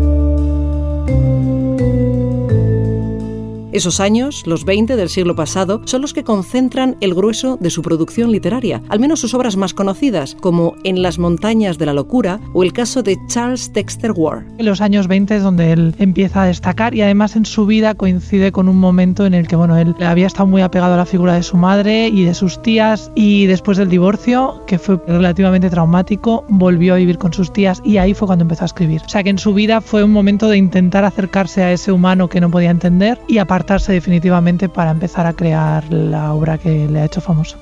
Esos 3.74 3.98
años, 3.98 4.46
los 4.46 4.64
20 4.64 4.94
del 4.94 5.08
siglo 5.08 5.34
pasado, 5.34 5.82
son 5.84 6.02
los 6.02 6.14
que 6.14 6.22
concentran 6.22 6.96
el 7.00 7.12
grueso 7.12 7.56
de 7.56 7.70
su 7.70 7.82
producción 7.82 8.30
literaria, 8.30 8.80
al 8.88 9.00
menos 9.00 9.18
sus 9.18 9.34
obras 9.34 9.56
más 9.56 9.74
conocidas, 9.74 10.36
como 10.40 10.76
En 10.84 11.02
las 11.02 11.18
montañas 11.18 11.76
de 11.76 11.86
la 11.86 11.92
locura 11.92 12.38
o 12.52 12.62
el 12.62 12.72
caso 12.72 13.02
de 13.02 13.18
Charles 13.26 13.72
Dexter 13.72 14.12
Ward. 14.12 14.44
En 14.58 14.66
los 14.66 14.80
años 14.80 15.08
20 15.08 15.34
es 15.34 15.42
donde 15.42 15.72
él 15.72 15.96
empieza 15.98 16.42
a 16.42 16.46
destacar 16.46 16.94
y 16.94 17.02
además 17.02 17.34
en 17.34 17.46
su 17.46 17.66
vida 17.66 17.96
coincide 17.96 18.52
con 18.52 18.68
un 18.68 18.78
momento 18.78 19.26
en 19.26 19.34
el 19.34 19.48
que 19.48 19.56
bueno, 19.56 19.76
él 19.76 19.96
había 19.98 20.28
estado 20.28 20.46
muy 20.46 20.62
apegado 20.62 20.94
a 20.94 20.98
la 20.98 21.04
figura 21.04 21.34
de 21.34 21.42
su 21.42 21.56
madre 21.56 22.06
y 22.06 22.22
de 22.22 22.34
sus 22.34 22.62
tías 22.62 23.10
y 23.16 23.46
después 23.46 23.76
del 23.76 23.88
divorcio, 23.88 24.62
que 24.68 24.78
fue 24.78 25.00
relativamente 25.08 25.68
traumático, 25.68 26.44
volvió 26.48 26.94
a 26.94 26.98
vivir 26.98 27.18
con 27.18 27.32
sus 27.32 27.52
tías 27.52 27.82
y 27.84 27.96
ahí 27.96 28.14
fue 28.14 28.26
cuando 28.26 28.44
empezó 28.44 28.62
a 28.62 28.66
escribir. 28.66 29.02
O 29.04 29.08
sea 29.08 29.24
que 29.24 29.30
en 29.30 29.38
su 29.38 29.52
vida 29.52 29.80
fue 29.80 30.04
un 30.04 30.12
momento 30.12 30.48
de 30.48 30.58
intentar 30.58 31.04
acercarse 31.04 31.64
a 31.64 31.72
ese 31.72 31.90
humano 31.90 32.28
que 32.28 32.40
no 32.40 32.52
podía 32.52 32.70
entender 32.70 33.18
y 33.26 33.38
aparte 33.38 33.63
definitivamente 33.92 34.68
para 34.68 34.90
empezar 34.90 35.26
a 35.26 35.32
crear 35.32 35.84
la 35.92 36.32
obra 36.32 36.58
que 36.58 36.88
le 36.88 37.00
ha 37.00 37.04
hecho 37.04 37.20
famoso. 37.20 37.58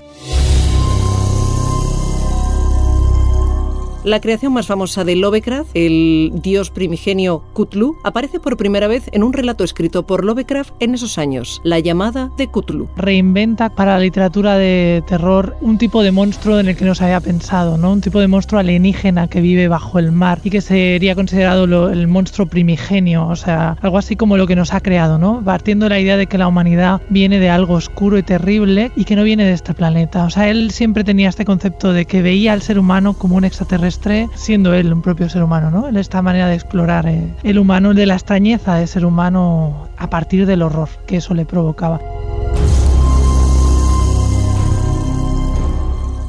La 4.04 4.20
creación 4.20 4.52
más 4.52 4.66
famosa 4.66 5.04
de 5.04 5.14
Lovecraft, 5.14 5.70
el 5.74 6.32
dios 6.42 6.70
primigenio 6.70 7.44
Cthulhu, 7.54 7.96
aparece 8.02 8.40
por 8.40 8.56
primera 8.56 8.88
vez 8.88 9.08
en 9.12 9.22
un 9.22 9.32
relato 9.32 9.62
escrito 9.62 10.04
por 10.08 10.24
Lovecraft 10.24 10.74
en 10.80 10.94
esos 10.94 11.18
años, 11.18 11.60
La 11.62 11.78
llamada 11.78 12.28
de 12.36 12.48
Cthulhu. 12.48 12.88
Reinventa 12.96 13.68
para 13.68 13.92
la 13.92 14.00
literatura 14.00 14.56
de 14.56 15.04
terror 15.06 15.56
un 15.60 15.78
tipo 15.78 16.02
de 16.02 16.10
monstruo 16.10 16.58
en 16.58 16.66
el 16.66 16.76
que 16.76 16.84
no 16.84 16.96
se 16.96 17.04
había 17.04 17.20
pensado, 17.20 17.78
¿no? 17.78 17.92
Un 17.92 18.00
tipo 18.00 18.18
de 18.18 18.26
monstruo 18.26 18.58
alienígena 18.58 19.28
que 19.28 19.40
vive 19.40 19.68
bajo 19.68 20.00
el 20.00 20.10
mar 20.10 20.40
y 20.42 20.50
que 20.50 20.62
sería 20.62 21.14
considerado 21.14 21.88
el 21.88 22.08
monstruo 22.08 22.48
primigenio, 22.48 23.28
o 23.28 23.36
sea, 23.36 23.76
algo 23.82 23.98
así 23.98 24.16
como 24.16 24.36
lo 24.36 24.48
que 24.48 24.56
nos 24.56 24.74
ha 24.74 24.80
creado, 24.80 25.16
¿no? 25.18 25.42
Partiendo 25.44 25.86
de 25.86 25.90
la 25.90 26.00
idea 26.00 26.16
de 26.16 26.26
que 26.26 26.38
la 26.38 26.48
humanidad 26.48 27.00
viene 27.08 27.38
de 27.38 27.50
algo 27.50 27.74
oscuro 27.74 28.18
y 28.18 28.24
terrible 28.24 28.90
y 28.96 29.04
que 29.04 29.14
no 29.14 29.22
viene 29.22 29.44
de 29.44 29.52
este 29.52 29.74
planeta. 29.74 30.24
O 30.24 30.30
sea, 30.30 30.48
él 30.48 30.72
siempre 30.72 31.04
tenía 31.04 31.28
este 31.28 31.44
concepto 31.44 31.92
de 31.92 32.04
que 32.04 32.20
veía 32.20 32.52
al 32.52 32.62
ser 32.62 32.80
humano 32.80 33.12
como 33.12 33.36
un 33.36 33.44
extraterrestre 33.44 33.91
siendo 34.34 34.74
él 34.74 34.92
un 34.92 35.02
propio 35.02 35.28
ser 35.28 35.42
humano, 35.42 35.70
¿no? 35.70 35.88
Esta 35.98 36.22
manera 36.22 36.48
de 36.48 36.54
explorar 36.54 37.06
eh, 37.06 37.34
el 37.42 37.58
humano, 37.58 37.94
de 37.94 38.06
la 38.06 38.14
extrañeza 38.14 38.76
de 38.76 38.86
ser 38.86 39.04
humano 39.04 39.88
a 39.96 40.08
partir 40.10 40.46
del 40.46 40.62
horror 40.62 40.88
que 41.06 41.16
eso 41.18 41.34
le 41.34 41.44
provocaba. 41.44 42.00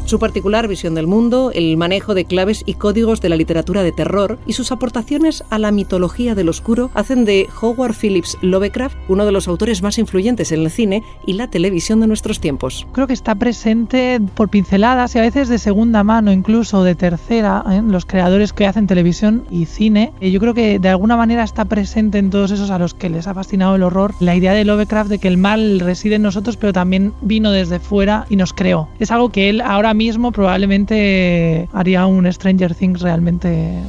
Su 0.05 0.19
particular 0.19 0.67
visión 0.67 0.95
del 0.95 1.07
mundo, 1.07 1.51
el 1.53 1.77
manejo 1.77 2.13
de 2.13 2.25
claves 2.25 2.63
y 2.65 2.75
códigos 2.75 3.21
de 3.21 3.29
la 3.29 3.35
literatura 3.35 3.83
de 3.83 3.91
terror 3.91 4.39
y 4.45 4.53
sus 4.53 4.71
aportaciones 4.71 5.43
a 5.49 5.59
la 5.59 5.71
mitología 5.71 6.35
del 6.35 6.49
oscuro 6.49 6.91
hacen 6.93 7.25
de 7.25 7.47
Howard 7.61 7.95
Phillips 7.95 8.37
Lovecraft 8.41 8.95
uno 9.07 9.25
de 9.25 9.31
los 9.31 9.47
autores 9.47 9.81
más 9.81 9.97
influyentes 9.97 10.51
en 10.51 10.61
el 10.61 10.71
cine 10.71 11.03
y 11.25 11.33
la 11.33 11.49
televisión 11.49 11.99
de 11.99 12.07
nuestros 12.07 12.39
tiempos. 12.39 12.87
Creo 12.91 13.07
que 13.07 13.13
está 13.13 13.35
presente 13.35 14.19
por 14.35 14.49
pinceladas 14.49 15.15
y 15.15 15.19
a 15.19 15.21
veces 15.21 15.49
de 15.49 15.57
segunda 15.57 16.03
mano, 16.03 16.31
incluso 16.31 16.83
de 16.83 16.95
tercera, 16.95 17.63
¿eh? 17.69 17.81
los 17.85 18.05
creadores 18.05 18.53
que 18.53 18.67
hacen 18.67 18.87
televisión 18.87 19.45
y 19.49 19.65
cine. 19.65 20.13
Yo 20.21 20.39
creo 20.39 20.53
que 20.53 20.79
de 20.79 20.89
alguna 20.89 21.17
manera 21.17 21.43
está 21.43 21.65
presente 21.65 22.17
en 22.17 22.29
todos 22.29 22.51
esos 22.51 22.69
a 22.71 22.79
los 22.79 22.93
que 22.93 23.09
les 23.09 23.27
ha 23.27 23.33
fascinado 23.33 23.75
el 23.75 23.83
horror 23.83 24.13
la 24.19 24.35
idea 24.35 24.53
de 24.53 24.65
Lovecraft 24.65 25.09
de 25.09 25.19
que 25.19 25.27
el 25.27 25.37
mal 25.37 25.79
reside 25.79 26.15
en 26.15 26.21
nosotros, 26.21 26.57
pero 26.57 26.73
también 26.73 27.13
vino 27.21 27.51
desde 27.51 27.79
fuera 27.79 28.25
y 28.29 28.35
nos 28.35 28.53
creó. 28.53 28.89
Es 28.99 29.11
algo 29.11 29.29
que 29.29 29.49
él 29.49 29.61
ahora 29.61 29.92
mismo 29.93 30.31
probablemente 30.31 31.67
haría 31.73 32.05
un 32.05 32.31
Stranger 32.31 32.75
Things 32.75 33.01
realmente 33.01 33.81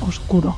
oscuro. 0.00 0.56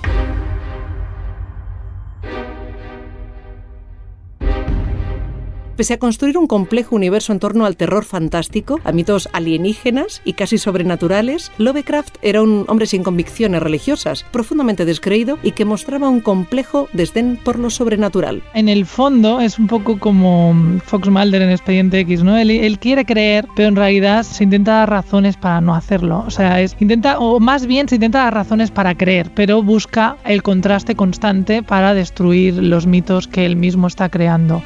Pese 5.76 5.94
a 5.94 5.98
construir 5.98 6.38
un 6.38 6.46
complejo 6.46 6.94
universo 6.94 7.32
en 7.32 7.40
torno 7.40 7.66
al 7.66 7.76
terror 7.76 8.04
fantástico, 8.04 8.78
a 8.84 8.92
mitos 8.92 9.28
alienígenas 9.32 10.22
y 10.24 10.34
casi 10.34 10.56
sobrenaturales, 10.56 11.50
Lovecraft 11.58 12.16
era 12.22 12.42
un 12.42 12.64
hombre 12.68 12.86
sin 12.86 13.02
convicciones 13.02 13.60
religiosas, 13.60 14.24
profundamente 14.30 14.84
descreído 14.84 15.36
y 15.42 15.50
que 15.50 15.64
mostraba 15.64 16.08
un 16.08 16.20
complejo 16.20 16.88
desdén 16.92 17.40
por 17.42 17.58
lo 17.58 17.70
sobrenatural. 17.70 18.44
En 18.54 18.68
el 18.68 18.86
fondo 18.86 19.40
es 19.40 19.58
un 19.58 19.66
poco 19.66 19.98
como 19.98 20.54
Fox 20.84 21.08
Mulder 21.08 21.42
en 21.42 21.50
Expediente 21.50 21.98
X, 22.00 22.22
¿no? 22.22 22.36
Él, 22.36 22.78
quiere 22.78 23.04
creer, 23.04 23.48
pero 23.56 23.68
en 23.68 23.76
realidad 23.76 24.22
se 24.22 24.44
intenta 24.44 24.74
dar 24.74 24.90
razones 24.90 25.36
para 25.36 25.60
no 25.60 25.74
hacerlo. 25.74 26.22
O 26.24 26.30
sea, 26.30 26.60
es 26.60 26.76
intenta 26.78 27.18
o 27.18 27.40
más 27.40 27.66
bien 27.66 27.88
se 27.88 27.96
intenta 27.96 28.18
dar 28.20 28.34
razones 28.34 28.70
para 28.70 28.94
creer, 28.94 29.32
pero 29.34 29.60
busca 29.60 30.18
el 30.24 30.44
contraste 30.44 30.94
constante 30.94 31.64
para 31.64 31.94
destruir 31.94 32.54
los 32.54 32.86
mitos 32.86 33.26
que 33.26 33.44
él 33.44 33.56
mismo 33.56 33.88
está 33.88 34.08
creando. 34.08 34.62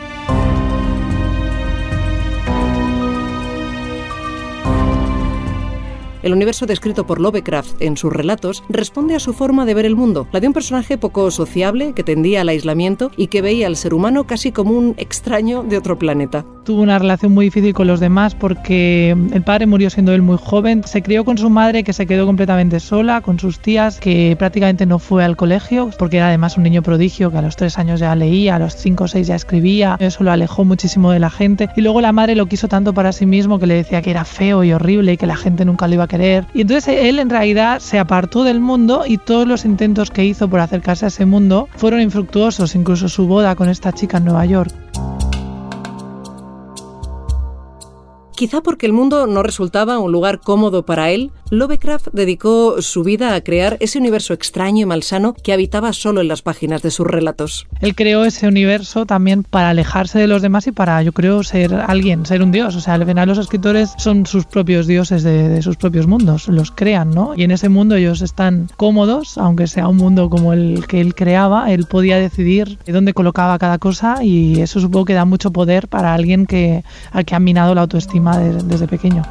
El 6.23 6.33
universo 6.33 6.67
descrito 6.67 7.07
por 7.07 7.21
Lovecraft 7.21 7.81
en 7.81 7.97
sus 7.97 8.13
relatos 8.13 8.65
responde 8.69 9.15
a 9.15 9.21
su 9.21 9.33
forma 9.33 9.65
de 9.65 9.75
ver 9.75 9.87
el 9.87 9.95
mundo, 9.95 10.27
la 10.33 10.41
de 10.41 10.49
un 10.49 10.53
personaje 10.53 10.99
poco 10.99 11.31
sociable 11.31 11.93
que 11.95 12.03
tendía 12.03 12.41
al 12.41 12.49
aislamiento 12.49 13.13
y 13.17 13.29
que 13.29 13.41
veía 13.41 13.69
al 13.69 13.77
ser 13.77 13.95
humano 13.95 14.27
casi 14.27 14.51
como 14.51 14.73
un 14.73 14.95
extraño 14.99 15.63
de 15.63 15.79
otro 15.79 15.99
planeta. 15.99 16.45
Tuvo 16.65 16.83
una 16.83 16.99
relación 16.99 17.33
muy 17.33 17.47
difícil 17.47 17.73
con 17.73 17.87
los 17.87 18.01
demás 18.01 18.35
porque 18.35 19.17
el 19.33 19.43
padre 19.43 19.67
murió 19.67 19.89
siendo 19.91 20.13
él 20.13 20.23
muy 20.23 20.37
joven, 20.37 20.83
se 20.85 21.03
crió 21.03 21.25
con 21.25 21.39
su 21.39 21.49
madre 21.49 21.85
que 21.85 21.93
se 21.93 22.07
quedó 22.07 22.27
completamente 22.27 22.81
sola, 22.81 23.21
con 23.21 23.39
sus 23.39 23.61
tías 23.61 24.01
que 24.01 24.37
prácticamente 24.39 24.85
no 24.85 24.99
fue 24.99 25.25
al 25.25 25.37
colegio 25.37 25.91
porque 25.99 26.19
era 26.19 26.29
además 26.29 26.57
un 26.57 26.65
niño 26.65 26.83
prodigio 26.83 27.31
que 27.31 27.39
a 27.39 27.43
los 27.43 27.57
tres 27.57 27.79
años 27.79 28.01
ya 28.01 28.15
leía, 28.17 28.57
a 28.57 28.59
los 28.59 28.75
cinco 28.77 29.05
o 29.05 29.09
seis 29.09 29.29
ya 29.29 29.37
escribía, 29.37 29.97
eso 30.01 30.25
lo 30.25 30.33
alejó 30.33 30.65
muchísimo 30.65 31.13
de 31.13 31.21
la 31.21 31.31
gente. 31.31 31.69
Y 31.77 31.81
luego 31.81 32.01
la 32.01 32.13
madre 32.13 32.35
lo 32.35 32.47
quiso 32.47 32.69
tanto 32.69 32.93
para 32.93 33.13
sí 33.13 33.25
mismo 33.25 33.59
que 33.59 33.67
le 33.67 33.75
decía 33.75 34.03
que 34.03 34.11
era 34.11 34.25
feo 34.25 34.65
y 34.65 34.73
horrible 34.73 35.13
y 35.13 35.17
que 35.17 35.27
la 35.27 35.37
gente 35.37 35.65
nunca 35.65 35.87
lo 35.87 35.95
iba 35.95 36.05
a 36.05 36.08
Y 36.55 36.63
entonces 36.63 36.97
él 37.01 37.19
en 37.19 37.31
realidad 37.31 37.81
se 37.81 37.99
apartó 37.99 38.45
del 38.45 38.61
mundo 38.61 39.05
y 39.07 39.19
todos 39.19 39.47
los 39.47 39.65
intentos 39.65 40.11
que 40.11 40.25
hizo 40.25 40.49
por 40.49 40.61
acercarse 40.61 41.05
a 41.05 41.09
ese 41.09 41.27
mundo 41.27 41.69
fueron 41.77 42.01
infructuosos, 42.01 42.75
incluso 42.75 43.09
su 43.09 43.27
boda 43.27 43.55
con 43.55 43.69
esta 43.69 43.93
chica 43.93 44.17
en 44.17 44.25
Nueva 44.25 44.47
York. 44.47 44.73
Quizá 48.39 48.61
porque 48.61 48.87
el 48.87 48.93
mundo 48.93 49.27
no 49.27 49.43
resultaba 49.43 49.99
un 49.99 50.13
lugar 50.13 50.41
cómodo 50.41 50.87
para 50.87 51.11
él, 51.11 51.33
Lovecraft 51.51 52.09
dedicó 52.13 52.83
su 52.83 53.03
vida 53.03 53.35
a 53.35 53.41
crear 53.41 53.77
ese 53.81 53.99
universo 53.99 54.35
extraño 54.35 54.83
y 54.83 54.87
malsano 54.87 55.35
que 55.35 55.53
habitaba 55.53 55.93
solo 55.93 56.21
en 56.21 56.29
las 56.29 56.43
páginas 56.43 56.83
de 56.83 56.91
sus 56.91 57.07
relatos. 57.07 57.67
Él 57.81 57.95
creó 57.95 58.25
ese 58.25 58.47
universo 58.47 59.07
también 59.07 59.43
para 59.45 59.71
alejarse 59.71 60.19
de 60.19 60.27
los 60.27 60.43
demás 60.43 60.67
y 60.67 60.73
para, 60.73 61.03
yo 61.03 61.13
creo, 61.13 61.43
ser 61.43 61.75
alguien, 61.75 62.27
ser 62.27 62.43
un 62.43 62.53
dios. 62.53 62.77
O 62.77 62.81
sea, 62.81 62.95
al 62.95 63.07
final 63.07 63.29
los 63.29 63.39
escritores 63.39 63.95
son 63.99 64.27
sus 64.27 64.45
propios 64.45 64.87
dioses 64.87 65.23
de, 65.23 65.63
sus 65.63 65.77
propios 65.77 66.07
mundos, 66.07 66.49
los 66.49 66.71
crean, 66.71 67.11
¿no? 67.11 67.33
Y 67.37 67.45
en 67.45 67.51
ese 67.51 67.69
mundo 67.69 67.97
ellos 67.97 68.23
están 68.23 68.69
cómodos, 68.77 69.39
aunque 69.39 69.67
sea 69.67 69.89
un 69.89 69.97
mundo 69.97 70.29
como 70.31 70.53
el 70.53 70.87
que 70.87 71.01
él 71.01 71.15
creaba, 71.15 71.73
él 71.73 71.87
podía 71.87 72.19
decidir 72.19 72.79
dónde 72.87 73.15
colocaba 73.15 73.59
cada 73.59 73.79
cosa 73.79 74.23
y 74.23 74.61
eso 74.61 74.81
supongo 74.81 75.07
que 75.07 75.15
da 75.15 75.25
mucho 75.25 75.51
poder 75.51 75.89
para 75.89 76.15
alguien 76.15 76.47
que, 76.47 76.85
al 77.13 77.25
que 77.25 77.35
ha 77.35 77.41
minado 77.41 77.75
la 77.75 77.83
autoestima 77.83 78.39
desde 78.39 78.87
pequeño. 78.87 79.23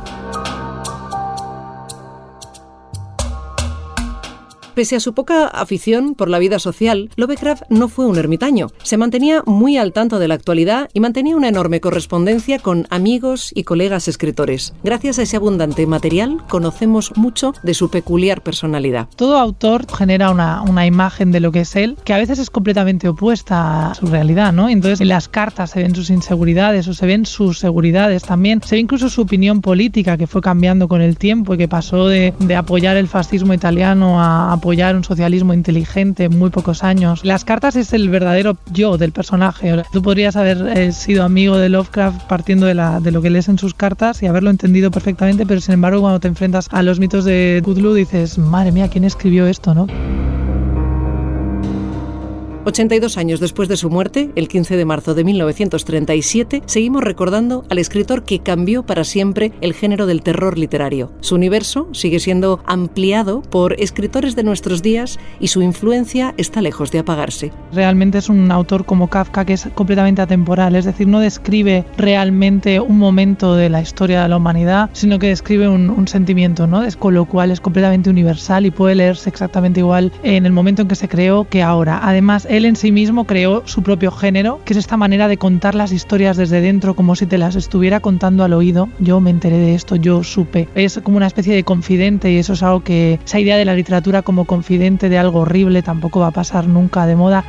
Pese 4.77 4.95
a 4.95 4.99
su 4.99 5.15
poca 5.15 5.47
afición 5.47 6.13
por 6.13 6.29
la 6.29 6.37
vida 6.37 6.59
social, 6.59 7.09
Lovecraft 7.15 7.63
no 7.69 7.87
fue 7.87 8.05
un 8.05 8.19
ermitaño. 8.19 8.67
Se 8.83 8.95
mantenía 8.95 9.41
muy 9.47 9.75
al 9.75 9.91
tanto 9.91 10.19
de 10.19 10.27
la 10.27 10.35
actualidad 10.35 10.87
y 10.93 10.99
mantenía 10.99 11.35
una 11.35 11.47
enorme 11.47 11.81
correspondencia 11.81 12.59
con 12.59 12.85
amigos 12.91 13.51
y 13.55 13.63
colegas 13.63 14.07
escritores. 14.07 14.75
Gracias 14.83 15.17
a 15.17 15.23
ese 15.23 15.35
abundante 15.35 15.87
material 15.87 16.43
conocemos 16.47 17.11
mucho 17.17 17.53
de 17.63 17.73
su 17.73 17.89
peculiar 17.89 18.43
personalidad. 18.43 19.07
Todo 19.15 19.39
autor 19.39 19.87
genera 19.91 20.29
una, 20.29 20.61
una 20.61 20.85
imagen 20.85 21.31
de 21.31 21.39
lo 21.39 21.51
que 21.51 21.61
es 21.61 21.75
él, 21.75 21.97
que 22.03 22.13
a 22.13 22.19
veces 22.19 22.37
es 22.37 22.51
completamente 22.51 23.09
opuesta 23.09 23.89
a 23.89 23.95
su 23.95 24.05
realidad, 24.05 24.53
¿no? 24.53 24.69
Entonces 24.69 25.01
en 25.01 25.07
las 25.07 25.27
cartas 25.27 25.71
se 25.71 25.81
ven 25.81 25.95
sus 25.95 26.11
inseguridades 26.11 26.87
o 26.87 26.93
se 26.93 27.07
ven 27.07 27.25
sus 27.25 27.57
seguridades 27.57 28.21
también. 28.21 28.61
Se 28.61 28.75
ve 28.75 28.81
incluso 28.81 29.09
su 29.09 29.23
opinión 29.23 29.61
política 29.61 30.17
que 30.17 30.27
fue 30.27 30.41
cambiando 30.41 30.87
con 30.87 31.01
el 31.01 31.17
tiempo 31.17 31.55
y 31.55 31.57
que 31.57 31.67
pasó 31.67 32.07
de, 32.07 32.35
apoyar 32.55 32.95
el 32.95 33.07
fascismo 33.07 33.55
italiano 33.55 34.21
a 34.21 34.53
apoyar 34.53 34.66
apoyar 34.67 34.97
un 34.97 35.05
socialismo 35.05 35.53
inteligente 35.53 36.25
en 36.25 36.37
muy 36.37 36.49
pocos 36.49 36.83
años. 36.83 37.23
Las 37.23 37.45
cartas 37.45 37.77
es 37.77 37.93
el 37.93 38.09
verdadero 38.09 38.57
yo 38.73 38.97
del 38.97 39.13
personaje. 39.13 39.81
Tú 39.93 40.01
podrías 40.01 40.35
haber 40.35 40.77
eh, 40.77 40.91
sido 40.91 41.23
amigo 41.23 41.57
de 41.57 41.69
Lovecraft 41.69 42.23
partiendo 42.23 42.65
de, 42.65 42.73
lo 42.75 43.21
que 43.21 43.29
lees 43.29 43.47
en 43.47 43.57
sus 43.57 43.73
cartas 43.73 44.21
y 44.23 44.27
haberlo 44.27 44.49
entendido 44.49 44.91
perfectamente, 44.91 45.45
pero 45.45 45.61
sin 45.61 45.75
embargo 45.75 46.01
cuando 46.01 46.19
te 46.19 46.27
enfrentas 46.27 46.67
a 46.71 46.83
los 46.83 46.99
mitos 46.99 47.23
de 47.23 47.61
Cthulhu 47.63 47.93
dices, 47.93 48.37
madre 48.37 48.73
mía, 48.73 48.89
¿quién 48.89 49.05
escribió 49.05 49.47
esto, 49.47 49.73
no? 49.73 49.87
82 52.67 53.17
años 53.17 53.39
después 53.39 53.69
de 53.69 53.77
su 53.77 53.89
muerte, 53.89 54.29
el 54.35 54.49
15 54.49 54.75
de 54.75 54.83
marzo 54.83 55.15
de 55.15 55.23
1937, 55.23 56.63
seguimos 56.65 57.01
recordando 57.01 57.63
al 57.69 57.77
escritor 57.77 58.25
que 58.25 58.39
cambió 58.39 58.83
para 58.83 59.05
siempre 59.05 59.53
el 59.61 59.73
género 59.73 60.05
del 60.05 60.21
terror 60.21 60.57
literario. 60.57 61.09
Su 61.21 61.35
universo 61.35 61.87
sigue 61.93 62.19
siendo 62.19 62.59
ampliado 62.65 63.41
por 63.41 63.79
escritores 63.79 64.35
de 64.35 64.43
nuestros 64.43 64.81
días 64.81 65.17
y 65.39 65.47
su 65.47 65.61
influencia 65.61 66.33
está 66.35 66.61
lejos 66.61 66.91
de 66.91 66.99
apagarse. 66.99 67.53
Realmente 67.71 68.17
es 68.17 68.27
un 68.27 68.51
autor 68.51 68.83
como 68.83 69.09
Kafka 69.09 69.45
que 69.45 69.53
es 69.53 69.69
completamente 69.73 70.21
atemporal, 70.21 70.75
es 70.75 70.83
decir, 70.83 71.07
no 71.07 71.21
describe 71.21 71.85
realmente 71.95 72.81
un 72.81 72.97
momento 72.97 73.55
de 73.55 73.69
la 73.69 73.81
historia 73.81 74.23
de 74.23 74.27
la 74.27 74.35
humanidad, 74.35 74.89
sino 74.91 75.19
que 75.19 75.27
describe 75.27 75.69
un, 75.69 76.05
sentimiento, 76.09 76.67
¿no? 76.67 76.83
con 76.99 77.13
lo 77.13 77.23
cual 77.23 77.51
es 77.51 77.61
completamente 77.61 78.09
universal 78.09 78.65
y 78.65 78.71
puede 78.71 78.95
leerse 78.95 79.29
exactamente 79.29 79.79
igual 79.79 80.11
en 80.23 80.45
el 80.45 80.51
momento 80.51 80.81
en 80.81 80.89
que 80.89 80.95
se 80.95 81.07
creó 81.07 81.45
que 81.45 81.63
ahora. 81.63 82.01
Además, 82.03 82.45
él 82.57 82.65
en 82.65 82.75
sí 82.75 82.91
mismo 82.91 83.25
creó 83.25 83.63
su 83.65 83.83
propio 83.83 84.11
género, 84.11 84.59
que 84.65 84.73
es 84.73 84.77
esta 84.77 84.97
manera 84.97 85.27
de 85.27 85.37
contar 85.37 85.75
las 85.75 85.91
historias 85.91 86.37
desde 86.37 86.61
dentro 86.61 86.95
como 86.95 87.15
si 87.15 87.25
te 87.25 87.37
las 87.37 87.55
estuviera 87.55 87.99
contando 87.99 88.43
al 88.43 88.53
oído. 88.53 88.89
Yo 88.99 89.19
me 89.19 89.29
enteré 89.29 89.57
de 89.57 89.75
esto, 89.75 89.95
yo 89.95 90.23
supe. 90.23 90.67
Es 90.75 90.99
como 91.03 91.17
una 91.17 91.27
especie 91.27 91.55
de 91.55 91.63
confidente 91.63 92.31
y 92.31 92.37
eso 92.37 92.53
es 92.53 92.63
algo 92.63 92.83
que 92.83 93.19
esa 93.25 93.39
idea 93.39 93.57
de 93.57 93.65
la 93.65 93.75
literatura 93.75 94.21
como 94.21 94.45
confidente 94.45 95.09
de 95.09 95.17
algo 95.17 95.41
horrible 95.41 95.83
tampoco 95.83 96.19
va 96.19 96.27
a 96.27 96.31
pasar 96.31 96.67
nunca 96.67 97.05
de 97.05 97.15
moda. 97.15 97.43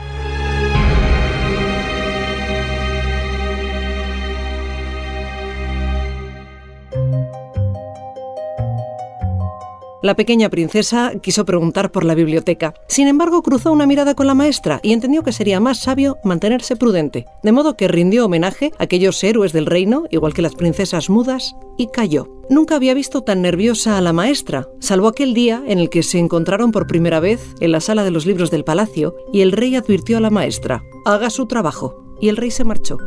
La 10.01 10.15
pequeña 10.15 10.49
princesa 10.49 11.13
quiso 11.21 11.45
preguntar 11.45 11.91
por 11.91 12.05
la 12.05 12.15
biblioteca. 12.15 12.73
Sin 12.87 13.09
embargo, 13.09 13.43
cruzó 13.43 13.73
una 13.73 13.87
mirada 13.87 14.15
con 14.15 14.29
la 14.29 14.35
maestra 14.35 14.79
y 14.85 14.93
entendió 14.93 15.25
que 15.25 15.33
sería 15.33 15.59
más 15.59 15.81
sabio 15.81 16.19
mantenerse 16.23 16.77
prudente. 16.77 17.27
De 17.43 17.51
modo 17.51 17.77
que 17.77 17.89
rindió 17.89 18.27
homenaje 18.27 18.71
a 18.79 18.85
aquellos 18.85 19.23
héroes 19.25 19.53
del 19.53 19.67
reino, 19.67 20.05
igual 20.11 20.35
que 20.35 20.43
las 20.43 20.55
princesas 20.55 21.11
mudas, 21.11 21.57
y 21.77 21.89
cayó. 21.89 22.29
Nunca 22.49 22.77
había 22.77 22.95
visto 22.95 23.23
tan 23.23 23.43
nerviosa 23.43 23.99
a 23.99 24.01
la 24.01 24.13
maestra, 24.13 24.69
salvo 24.79 25.09
aquel 25.09 25.35
día 25.35 25.65
en 25.67 25.81
el 25.81 25.91
que 25.91 26.05
se 26.05 26.19
encontraron 26.19 26.71
por 26.71 26.87
primera 26.87 27.19
vez 27.19 27.41
en 27.59 27.73
la 27.73 27.81
sala 27.81 28.05
de 28.05 28.13
los 28.13 28.25
libros 28.25 28.53
del 28.53 28.65
palacio 28.65 29.17
y 29.33 29.41
el 29.41 29.51
rey 29.51 29.75
advirtió 29.75 30.19
a 30.19 30.21
la 30.21 30.31
maestra, 30.31 30.85
haga 31.07 31.29
su 31.29 31.47
trabajo. 31.47 32.05
Y 32.21 32.29
el 32.29 32.37
rey 32.37 32.51
se 32.51 32.65
marchó 32.65 32.99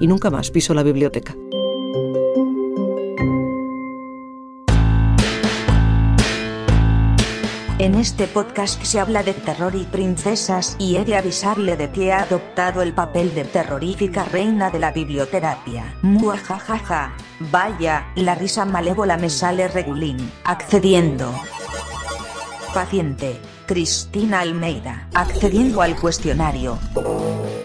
y 0.00 0.06
nunca 0.06 0.30
más 0.30 0.50
pisó 0.50 0.74
la 0.74 0.82
biblioteca. 0.82 1.36
En 7.80 7.96
este 7.96 8.28
podcast 8.28 8.80
se 8.84 9.00
habla 9.00 9.24
de 9.24 9.34
terror 9.34 9.74
y 9.74 9.82
princesas 9.82 10.76
y 10.78 10.94
he 10.94 11.04
de 11.04 11.16
avisarle 11.16 11.76
de 11.76 11.90
que 11.90 12.06
he 12.06 12.12
adoptado 12.12 12.82
el 12.82 12.94
papel 12.94 13.34
de 13.34 13.44
terrorífica 13.44 14.24
reina 14.24 14.70
de 14.70 14.78
la 14.78 14.92
biblioterapia. 14.92 15.96
Muajajaja. 16.02 17.14
Vaya, 17.50 18.12
la 18.14 18.36
risa 18.36 18.64
malévola 18.64 19.16
me 19.16 19.28
sale 19.28 19.66
regulín. 19.66 20.30
Accediendo. 20.44 21.34
Paciente. 22.72 23.40
Cristina 23.66 24.40
Almeida, 24.40 25.08
accediendo 25.14 25.80
al 25.80 25.96
cuestionario. 25.96 26.78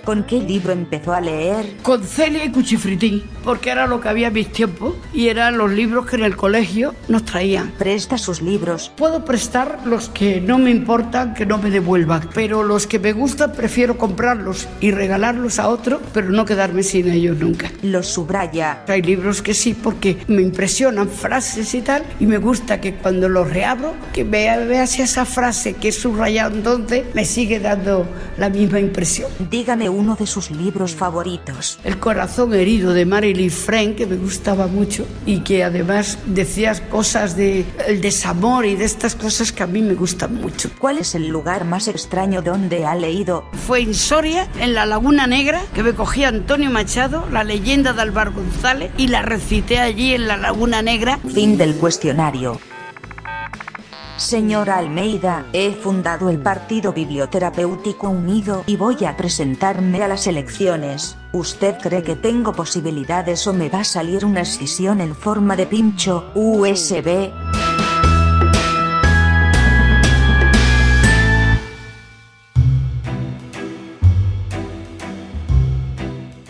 ¿Con 0.04 0.24
qué 0.24 0.40
libro 0.40 0.74
empezó 0.74 1.14
a 1.14 1.22
leer? 1.22 1.78
Con 1.84 2.04
Celia 2.04 2.46
y 2.46 2.52
Cuchifritín, 2.52 3.24
porque 3.44 3.70
era 3.70 3.88
lo 3.88 4.02
que 4.02 4.10
había 4.10 4.28
en 4.28 4.34
mis 4.34 4.52
tiempos 4.52 4.96
y 5.14 5.28
eran 5.28 5.58
los 5.58 5.72
libros 5.72 6.06
que 6.06 6.16
en 6.16 6.24
el 6.24 6.36
colegio 6.36 6.96
nos 7.08 7.26
traían. 7.26 7.72
¿Presta 7.78 8.18
sus 8.18 8.42
libros? 8.42 8.92
Puedo 8.96 9.26
prestar 9.26 9.80
los 9.86 10.10
que 10.10 10.42
no 10.42 10.58
me 10.58 10.72
importan 10.72 11.34
que 11.34 11.46
no 11.46 11.58
me 11.58 11.70
devuelvan, 11.70 12.30
pero 12.34 12.64
los 12.64 12.88
que 12.88 13.00
me 13.00 13.14
gustan 13.14 13.52
prefiero 13.52 13.98
comprarlos 13.98 14.68
y 14.80 14.92
regalarlos 14.92 15.60
a 15.60 15.68
otro, 15.68 16.02
pero 16.14 16.30
no 16.30 16.46
quedarme 16.46 16.84
sin 16.84 17.10
ellos 17.10 17.38
nunca. 17.38 17.72
Los 17.82 18.08
subraya. 18.08 18.84
Hay 18.88 19.02
libros 19.02 19.42
que 19.42 19.54
sí, 19.54 19.74
porque 19.74 20.18
me 20.28 20.42
impresionan 20.42 21.10
frases 21.10 21.74
y 21.74 21.82
tal, 21.82 22.04
y 22.20 22.26
me 22.26 22.38
gusta 22.38 22.80
que 22.82 22.96
cuando 22.96 23.30
los 23.30 23.50
reabro, 23.50 23.94
que 24.14 24.24
vea, 24.24 24.58
veas 24.60 24.98
esa 25.00 25.26
frase 25.26 25.74
que 25.74 25.92
subrayado 25.92 26.56
entonces, 26.56 27.04
me 27.14 27.26
sigue 27.26 27.60
dando 27.60 28.08
la 28.38 28.50
misma 28.50 28.80
impresión. 28.80 29.30
Dígame 29.50 29.89
uno 29.90 30.16
de 30.16 30.28
sus 30.28 30.52
libros 30.52 30.96
favoritos. 30.96 31.80
El 31.84 32.00
corazón 32.00 32.54
herido 32.54 32.94
de 32.94 33.06
Marilyn 33.06 33.52
Frank, 33.52 33.96
que 33.96 34.06
me 34.06 34.16
gustaba 34.16 34.68
mucho 34.68 35.06
y 35.26 35.40
que 35.42 35.64
además 35.64 36.18
decías 36.26 36.82
cosas 36.82 37.36
de 37.36 37.66
el 37.88 38.02
desamor 38.02 38.66
y 38.66 38.76
de 38.76 38.86
estas 38.86 39.16
cosas 39.16 39.52
que 39.52 39.64
a 39.64 39.68
mí 39.68 39.82
me 39.82 39.94
gustan 39.94 40.36
mucho. 40.36 40.70
¿Cuál 40.80 41.00
es 41.00 41.16
el 41.16 41.28
lugar 41.28 41.66
más 41.66 41.88
extraño 41.88 42.42
donde 42.42 42.86
ha 42.86 42.96
leído? 42.96 43.46
Fue 43.68 43.82
en 43.82 43.94
Soria, 43.94 44.48
en 44.60 44.74
la 44.74 44.86
Laguna 44.86 45.28
Negra, 45.28 45.62
que 45.74 45.84
me 45.84 45.94
cogí 45.94 46.24
Antonio 46.24 46.70
Machado, 46.70 47.28
la 47.32 47.44
leyenda 47.44 47.94
de 47.94 48.02
Alvar 48.02 48.32
González, 48.32 48.92
y 48.98 49.08
la 49.08 49.22
recité 49.22 49.80
allí 49.80 50.14
en 50.14 50.28
la 50.28 50.38
Laguna 50.38 50.82
Negra. 50.82 51.20
Fin 51.34 51.58
del 51.58 51.76
cuestionario. 51.76 52.60
Señora 54.20 54.76
Almeida, 54.76 55.46
he 55.54 55.72
fundado 55.72 56.30
el 56.30 56.40
Partido 56.40 56.92
Biblioterapéutico 56.92 58.10
Unido 58.10 58.64
y 58.68 58.76
voy 58.76 59.06
a 59.06 59.16
presentarme 59.16 60.04
a 60.04 60.10
las 60.10 60.28
elecciones. 60.28 61.18
¿Usted 61.32 61.78
cree 61.82 62.04
que 62.04 62.18
tengo 62.18 62.52
posibilidades 62.52 63.48
o 63.48 63.54
me 63.54 63.70
va 63.70 63.80
a 63.80 63.84
salir 63.86 64.26
una 64.26 64.42
escisión 64.42 65.00
en 65.00 65.16
forma 65.16 65.56
de 65.56 65.68
pincho 65.68 66.32
USB? 66.36 67.32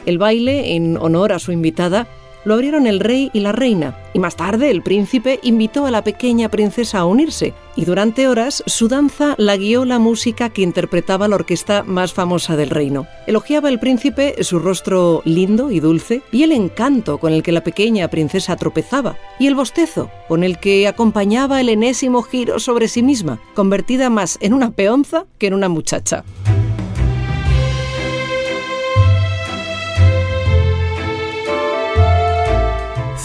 El 0.08 0.18
baile, 0.18 0.76
en 0.76 0.98
honor 0.98 1.34
a 1.34 1.38
su 1.38 1.52
invitada, 1.52 2.08
lo 2.50 2.56
abrieron 2.56 2.88
el 2.88 3.00
rey 3.00 3.30
y 3.32 3.42
la 3.42 3.52
reina, 3.52 3.96
y 4.12 4.18
más 4.18 4.36
tarde 4.36 4.72
el 4.72 4.82
príncipe 4.82 5.40
invitó 5.44 5.86
a 5.86 5.92
la 5.92 6.04
pequeña 6.04 6.50
princesa 6.50 6.98
a 6.98 7.06
unirse, 7.06 7.54
y 7.76 7.86
durante 7.86 8.28
horas 8.28 8.64
su 8.66 8.88
danza 8.88 9.36
la 9.38 9.56
guió 9.56 9.86
la 9.86 10.00
música 10.00 10.50
que 10.50 10.64
interpretaba 10.64 11.28
la 11.28 11.36
orquesta 11.36 11.84
más 11.84 12.12
famosa 12.12 12.58
del 12.58 12.72
reino. 12.72 13.06
Elogiaba 13.28 13.70
el 13.70 13.80
príncipe 13.80 14.44
su 14.44 14.58
rostro 14.58 15.22
lindo 15.26 15.70
y 15.70 15.80
dulce, 15.80 16.24
y 16.32 16.42
el 16.42 16.52
encanto 16.52 17.20
con 17.20 17.34
el 17.34 17.44
que 17.44 17.52
la 17.52 17.64
pequeña 17.64 18.08
princesa 18.08 18.56
tropezaba, 18.56 19.16
y 19.38 19.46
el 19.46 19.54
bostezo 19.54 20.10
con 20.28 20.44
el 20.44 20.58
que 20.58 20.88
acompañaba 20.88 21.62
el 21.62 21.70
enésimo 21.70 22.24
giro 22.24 22.58
sobre 22.58 22.88
sí 22.88 23.04
misma, 23.04 23.40
convertida 23.54 24.10
más 24.10 24.40
en 24.42 24.56
una 24.56 24.72
peonza 24.72 25.28
que 25.38 25.46
en 25.46 25.54
una 25.54 25.70
muchacha. 25.70 26.24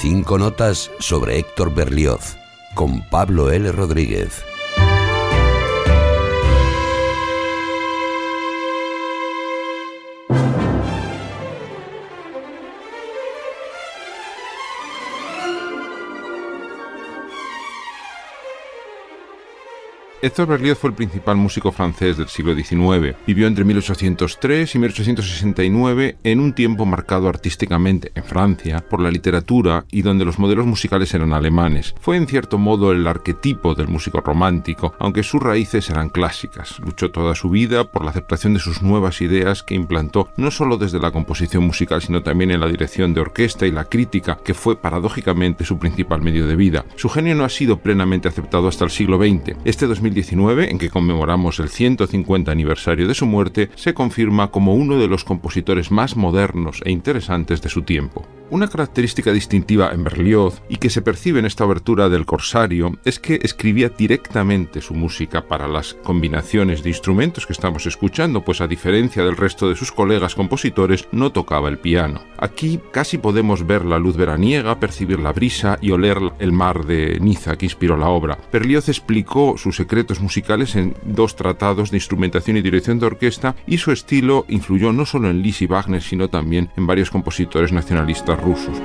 Cinco 0.05 0.37
notas 0.37 0.91
sobre 0.99 1.39
Héctor 1.39 1.75
Berlioz 1.75 2.37
con 2.75 3.09
Pablo 3.09 3.51
L. 3.51 3.73
Rodríguez. 3.73 4.45
Héctor 20.25 20.47
Berlioz 20.47 20.79
fue 20.79 20.89
el 20.89 20.97
principal 20.97 21.37
músico 21.37 21.71
francés 21.71 22.17
del 22.17 22.29
siglo 22.29 22.55
XIX. 22.55 23.15
Vivió 23.27 23.47
entre 23.47 23.63
1803 23.63 24.75
y 24.75 24.79
1869 24.79 26.17
en 26.25 26.41
un 26.41 26.55
tiempo 26.55 26.87
marcado 26.87 27.29
artísticamente 27.29 28.11
en 28.15 28.25
Francia 28.25 28.83
por 28.89 29.01
la 29.01 29.11
literatura 29.11 29.85
y 29.91 30.01
donde 30.01 30.25
los 30.25 30.39
modelos 30.39 30.65
musicales 30.65 31.13
eran 31.13 31.35
alemanes. 31.35 31.95
Fue 32.01 32.17
en 32.17 32.27
cierto 32.27 32.57
modo 32.57 32.91
el 32.91 33.07
arquetipo 33.07 33.75
del 33.75 33.89
músico 33.89 34.23
romántico, 34.23 34.95
aunque 34.99 35.23
sus 35.23 35.43
raíces 35.43 35.91
eran 35.91 36.09
clásicas. 36.09 36.79
Luchó 36.79 37.11
toda 37.11 37.35
su 37.35 37.51
vida 37.51 37.93
por 37.93 38.03
la 38.03 38.11
aceptación 38.11 38.55
de 38.55 38.61
sus 38.61 38.81
nuevas 38.81 39.21
ideas 39.21 39.63
que 39.63 39.75
implantó 39.75 40.31
no 40.39 40.51
solo 40.51 40.79
desde 40.79 41.01
la 41.01 41.11
composición 41.11 41.65
musical, 41.65 42.01
sino 42.01 42.23
también 42.23 42.51
en 42.51 42.61
la 42.61 42.69
dirección 42.69 43.13
de 43.13 43.21
orquesta 43.21 43.67
y 43.67 43.73
la 43.73 43.85
crítica, 43.85 44.39
que 44.43 44.55
fue 44.55 44.81
paradójicamente 44.81 45.67
su 45.67 45.79
principal 45.79 46.23
medio 46.23 46.47
de 46.47 46.57
vida. 46.57 46.87
Su 46.97 47.11
genio 47.11 47.35
no 47.35 47.45
ha 47.45 47.51
sido 47.51 47.77
plenamente 47.81 48.27
aceptado 48.27 48.69
hasta 48.69 48.87
el 48.87 48.91
siglo 48.91 49.19
XX. 49.19 49.59
Este 49.67 49.87
2000 49.87 50.14
2019, 50.15 50.71
en 50.71 50.79
que 50.79 50.91
conmemoramos 50.91 51.59
el 51.59 51.69
150 51.69 52.51
aniversario 52.51 53.09
de 53.09 53.15
su 53.15 53.27
muerte, 53.27 53.71
se 53.75 53.95
confirma 53.95 54.51
como 54.51 54.75
uno 54.75 54.99
de 54.99 55.09
los 55.09 55.25
compositores 55.25 55.91
más 55.91 56.17
modernos 56.17 56.81
e 56.85 56.93
interesantes 56.93 57.61
de 57.61 57.69
su 57.69 57.83
tiempo. 57.83 58.25
Una 58.51 58.69
característica 58.69 59.33
distintiva 59.33 59.91
en 59.93 60.05
Berlioz 60.05 60.63
y 60.69 60.77
que 60.77 60.91
se 60.91 61.03
percibe 61.03 61.41
en 61.41 61.47
esta 61.47 61.65
obertura 61.65 62.09
del 62.09 62.27
Corsario 62.27 62.99
es 63.05 63.19
que 63.19 63.41
escribía 63.43 63.89
directamente 63.89 64.81
su 64.81 64.95
música 64.95 65.49
para 65.49 65.67
las 65.67 65.95
combinaciones 65.95 66.83
de 66.83 66.91
instrumentos 66.91 67.47
que 67.47 67.55
estamos 67.55 67.87
escuchando, 67.87 68.45
pues 68.45 68.61
a 68.61 68.69
diferencia 68.69 69.25
del 69.25 69.37
resto 69.37 69.69
de 69.69 69.77
sus 69.77 69.91
colegas 69.91 70.35
compositores 70.35 71.09
no 71.11 71.33
tocaba 71.33 71.69
el 71.69 71.79
piano. 71.79 72.23
Aquí 72.39 72.79
casi 72.93 73.17
podemos 73.19 73.67
ver 73.67 73.85
la 73.85 73.99
luz 73.99 74.17
veraniega, 74.17 74.79
percibir 74.79 75.19
la 75.19 75.33
brisa 75.33 75.79
y 75.81 75.91
oler 75.91 76.19
el 76.39 76.53
mar 76.53 76.85
de 76.85 77.19
Niza 77.21 77.57
que 77.57 77.67
inspiró 77.67 77.97
la 77.97 78.09
obra. 78.09 78.39
Berlioz 78.53 78.89
explicó 78.89 79.57
sus 79.57 79.81
musicales 80.21 80.77
en 80.77 80.95
dos 81.05 81.37
tratados 81.37 81.91
de 81.91 81.97
instrumentación 81.97 82.57
y 82.57 82.63
dirección 82.63 82.99
de 82.99 83.07
orquesta 83.07 83.55
y 83.67 83.79
su 83.79 83.93
estilo 83.93 84.45
influyó 84.49 84.93
no 84.93 85.07
solo 85.07 85.31
en 85.31 85.43
Liszt 85.43 85.63
y 85.63 85.67
Wagner, 85.67 86.03
sino 86.03 86.29
también 86.29 86.71
en 86.77 86.87
varios 86.87 87.11
compositores 87.11 87.73
nacionalistas 87.73 88.41
rusos. 88.41 88.77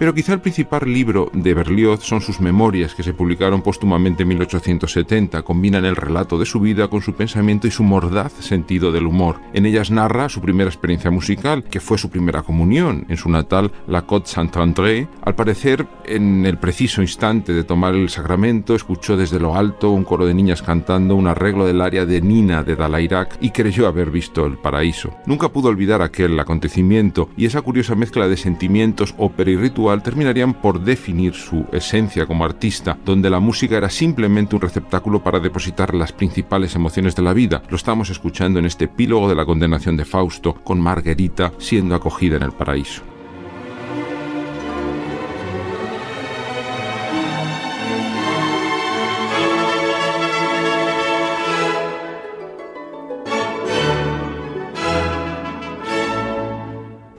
Pero 0.00 0.14
quizá 0.14 0.32
el 0.32 0.40
principal 0.40 0.90
libro 0.90 1.30
de 1.34 1.52
Berlioz 1.52 2.02
son 2.02 2.22
sus 2.22 2.40
memorias 2.40 2.94
que 2.94 3.02
se 3.02 3.12
publicaron 3.12 3.60
póstumamente 3.60 4.22
en 4.22 4.30
1870. 4.30 5.42
Combinan 5.42 5.84
el 5.84 5.94
relato 5.94 6.38
de 6.38 6.46
su 6.46 6.58
vida 6.58 6.88
con 6.88 7.02
su 7.02 7.12
pensamiento 7.12 7.66
y 7.66 7.70
su 7.70 7.82
mordaz 7.82 8.32
sentido 8.32 8.92
del 8.92 9.04
humor. 9.04 9.42
En 9.52 9.66
ellas 9.66 9.90
narra 9.90 10.30
su 10.30 10.40
primera 10.40 10.70
experiencia 10.70 11.10
musical, 11.10 11.64
que 11.64 11.80
fue 11.80 11.98
su 11.98 12.08
primera 12.08 12.40
comunión 12.40 13.04
en 13.10 13.18
su 13.18 13.28
natal 13.28 13.72
La 13.86 14.06
Côte 14.06 14.30
Saint-André. 14.30 15.06
Al 15.20 15.34
parecer, 15.34 15.86
en 16.06 16.46
el 16.46 16.56
preciso 16.56 17.02
instante 17.02 17.52
de 17.52 17.64
tomar 17.64 17.94
el 17.94 18.08
sacramento, 18.08 18.74
escuchó 18.74 19.18
desde 19.18 19.38
lo 19.38 19.54
alto 19.54 19.90
un 19.90 20.04
coro 20.04 20.24
de 20.24 20.32
niñas 20.32 20.62
cantando 20.62 21.14
un 21.14 21.26
arreglo 21.26 21.66
del 21.66 21.82
área 21.82 22.06
de 22.06 22.22
Nina 22.22 22.62
de 22.62 22.74
Dalairac 22.74 23.36
y 23.42 23.50
creyó 23.50 23.86
haber 23.86 24.10
visto 24.10 24.46
el 24.46 24.56
paraíso. 24.56 25.14
Nunca 25.26 25.50
pudo 25.50 25.68
olvidar 25.68 26.00
aquel 26.00 26.40
acontecimiento 26.40 27.28
y 27.36 27.44
esa 27.44 27.60
curiosa 27.60 27.94
mezcla 27.94 28.28
de 28.28 28.38
sentimientos, 28.38 29.14
ópera 29.18 29.50
y 29.50 29.56
ritual 29.56 29.89
terminarían 29.98 30.54
por 30.54 30.80
definir 30.80 31.34
su 31.34 31.66
esencia 31.72 32.26
como 32.26 32.44
artista, 32.44 32.96
donde 33.04 33.30
la 33.30 33.40
música 33.40 33.76
era 33.76 33.90
simplemente 33.90 34.54
un 34.54 34.62
receptáculo 34.62 35.22
para 35.22 35.40
depositar 35.40 35.92
las 35.94 36.12
principales 36.12 36.74
emociones 36.76 37.16
de 37.16 37.22
la 37.22 37.34
vida. 37.34 37.62
Lo 37.68 37.76
estamos 37.76 38.10
escuchando 38.10 38.58
en 38.58 38.66
este 38.66 38.84
epílogo 38.84 39.28
de 39.28 39.34
la 39.34 39.44
condenación 39.44 39.96
de 39.96 40.04
Fausto, 40.04 40.54
con 40.54 40.80
Margarita 40.80 41.52
siendo 41.58 41.94
acogida 41.94 42.36
en 42.36 42.44
el 42.44 42.52
paraíso. 42.52 43.09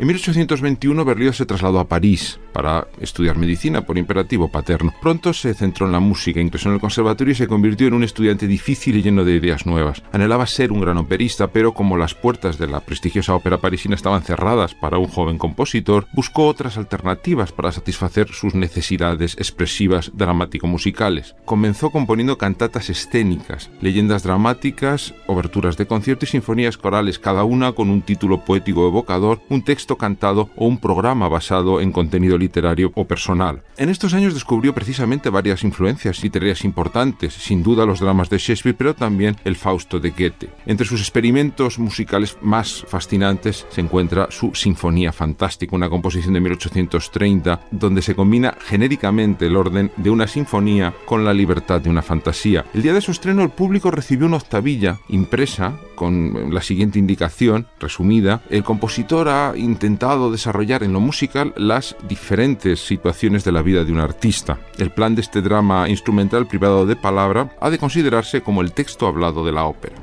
En 0.01 0.07
1821 0.07 1.05
Berlioz 1.05 1.37
se 1.37 1.45
trasladó 1.45 1.79
a 1.79 1.87
París 1.87 2.39
para 2.53 2.87
estudiar 2.99 3.37
medicina 3.37 3.85
por 3.85 3.99
imperativo 3.99 4.47
paterno. 4.47 4.95
Pronto 4.99 5.31
se 5.31 5.53
centró 5.53 5.85
en 5.85 5.91
la 5.91 5.99
música, 5.99 6.41
ingresó 6.41 6.69
en 6.69 6.73
el 6.73 6.81
conservatorio 6.81 7.33
y 7.33 7.35
se 7.35 7.47
convirtió 7.47 7.85
en 7.85 7.93
un 7.93 8.03
estudiante 8.03 8.47
difícil 8.47 8.95
y 8.95 9.03
lleno 9.03 9.23
de 9.23 9.35
ideas 9.35 9.67
nuevas. 9.67 10.01
Anhelaba 10.11 10.47
ser 10.47 10.71
un 10.71 10.81
gran 10.81 10.97
operista, 10.97 11.51
pero 11.51 11.75
como 11.75 11.97
las 11.97 12.15
puertas 12.15 12.57
de 12.57 12.65
la 12.65 12.79
prestigiosa 12.79 13.35
ópera 13.35 13.59
parisina 13.59 13.93
estaban 13.93 14.23
cerradas 14.23 14.73
para 14.73 14.97
un 14.97 15.05
joven 15.05 15.37
compositor, 15.37 16.07
buscó 16.13 16.47
otras 16.47 16.79
alternativas 16.79 17.51
para 17.51 17.71
satisfacer 17.71 18.29
sus 18.29 18.55
necesidades 18.55 19.35
expresivas 19.37 20.11
dramático-musicales. 20.15 21.35
Comenzó 21.45 21.91
componiendo 21.91 22.39
cantatas 22.39 22.89
escénicas, 22.89 23.69
leyendas 23.81 24.23
dramáticas, 24.23 25.13
oberturas 25.27 25.77
de 25.77 25.85
concierto 25.85 26.25
y 26.25 26.29
sinfonías 26.29 26.77
corales, 26.77 27.19
cada 27.19 27.43
una 27.43 27.73
con 27.73 27.91
un 27.91 28.01
título 28.01 28.43
poético 28.43 28.87
evocador, 28.87 29.41
un 29.49 29.63
texto 29.63 29.90
cantado 29.97 30.49
o 30.56 30.65
un 30.65 30.77
programa 30.77 31.27
basado 31.27 31.82
en 31.82 31.91
contenido 31.91 32.38
literario 32.38 32.91
o 32.95 33.06
personal. 33.06 33.63
En 33.77 33.89
estos 33.89 34.13
años 34.13 34.34
descubrió 34.34 34.73
precisamente 34.73 35.30
varias 35.30 35.63
influencias 35.63 36.23
literarias 36.23 36.63
importantes, 36.63 37.34
sin 37.34 37.63
duda 37.63 37.86
los 37.86 37.99
dramas 37.99 38.30
de 38.30 38.38
Shakespeare, 38.38 38.75
pero 38.77 38.95
también 38.95 39.36
el 39.45 39.56
Fausto 39.56 39.99
de 39.99 40.12
Goethe. 40.12 40.49
Entre 40.65 40.86
sus 40.86 41.01
experimentos 41.01 41.80
musicales 41.80 42.38
más 42.41 42.86
fascinantes 42.88 43.65
se 43.69 43.82
encuentra 43.82 44.27
su 44.30 44.54
Sinfonía 44.54 45.12
Fantástica, 45.12 45.75
una 45.75 45.89
composición 45.89 46.34
de 46.34 46.41
1830, 46.41 47.62
donde 47.71 48.01
se 48.01 48.15
combina 48.15 48.56
genéricamente 48.65 49.47
el 49.47 49.56
orden 49.56 49.91
de 49.97 50.10
una 50.10 50.27
sinfonía 50.27 50.93
con 51.06 51.25
la 51.25 51.34
libertad 51.34 51.82
de 51.82 51.89
una 51.89 52.01
fantasía. 52.01 52.65
El 52.73 52.82
día 52.82 52.93
de 52.93 53.01
su 53.01 53.12
estreno 53.12 53.43
el 53.43 53.49
público 53.49 53.91
recibió 53.91 54.27
una 54.27 54.38
octavilla 54.38 54.99
impresa 55.10 55.73
con 55.95 56.54
la 56.54 56.62
siguiente 56.62 56.97
indicación 56.97 57.67
resumida. 57.80 58.41
El 58.49 58.63
compositor 58.63 59.30
ha 59.30 59.54
intentado 59.81 60.29
desarrollar 60.31 60.83
en 60.83 60.93
lo 60.93 60.99
musical 60.99 61.55
las 61.57 61.95
diferentes 62.07 62.85
situaciones 62.85 63.43
de 63.43 63.51
la 63.51 63.63
vida 63.63 63.83
de 63.83 63.91
un 63.91 63.99
artista. 63.99 64.59
El 64.77 64.91
plan 64.91 65.15
de 65.15 65.21
este 65.21 65.41
drama 65.41 65.89
instrumental 65.89 66.45
privado 66.45 66.85
de 66.85 66.95
palabra 66.95 67.49
ha 67.59 67.71
de 67.71 67.79
considerarse 67.79 68.41
como 68.41 68.61
el 68.61 68.73
texto 68.73 69.07
hablado 69.07 69.43
de 69.43 69.51
la 69.53 69.65
ópera. 69.65 69.95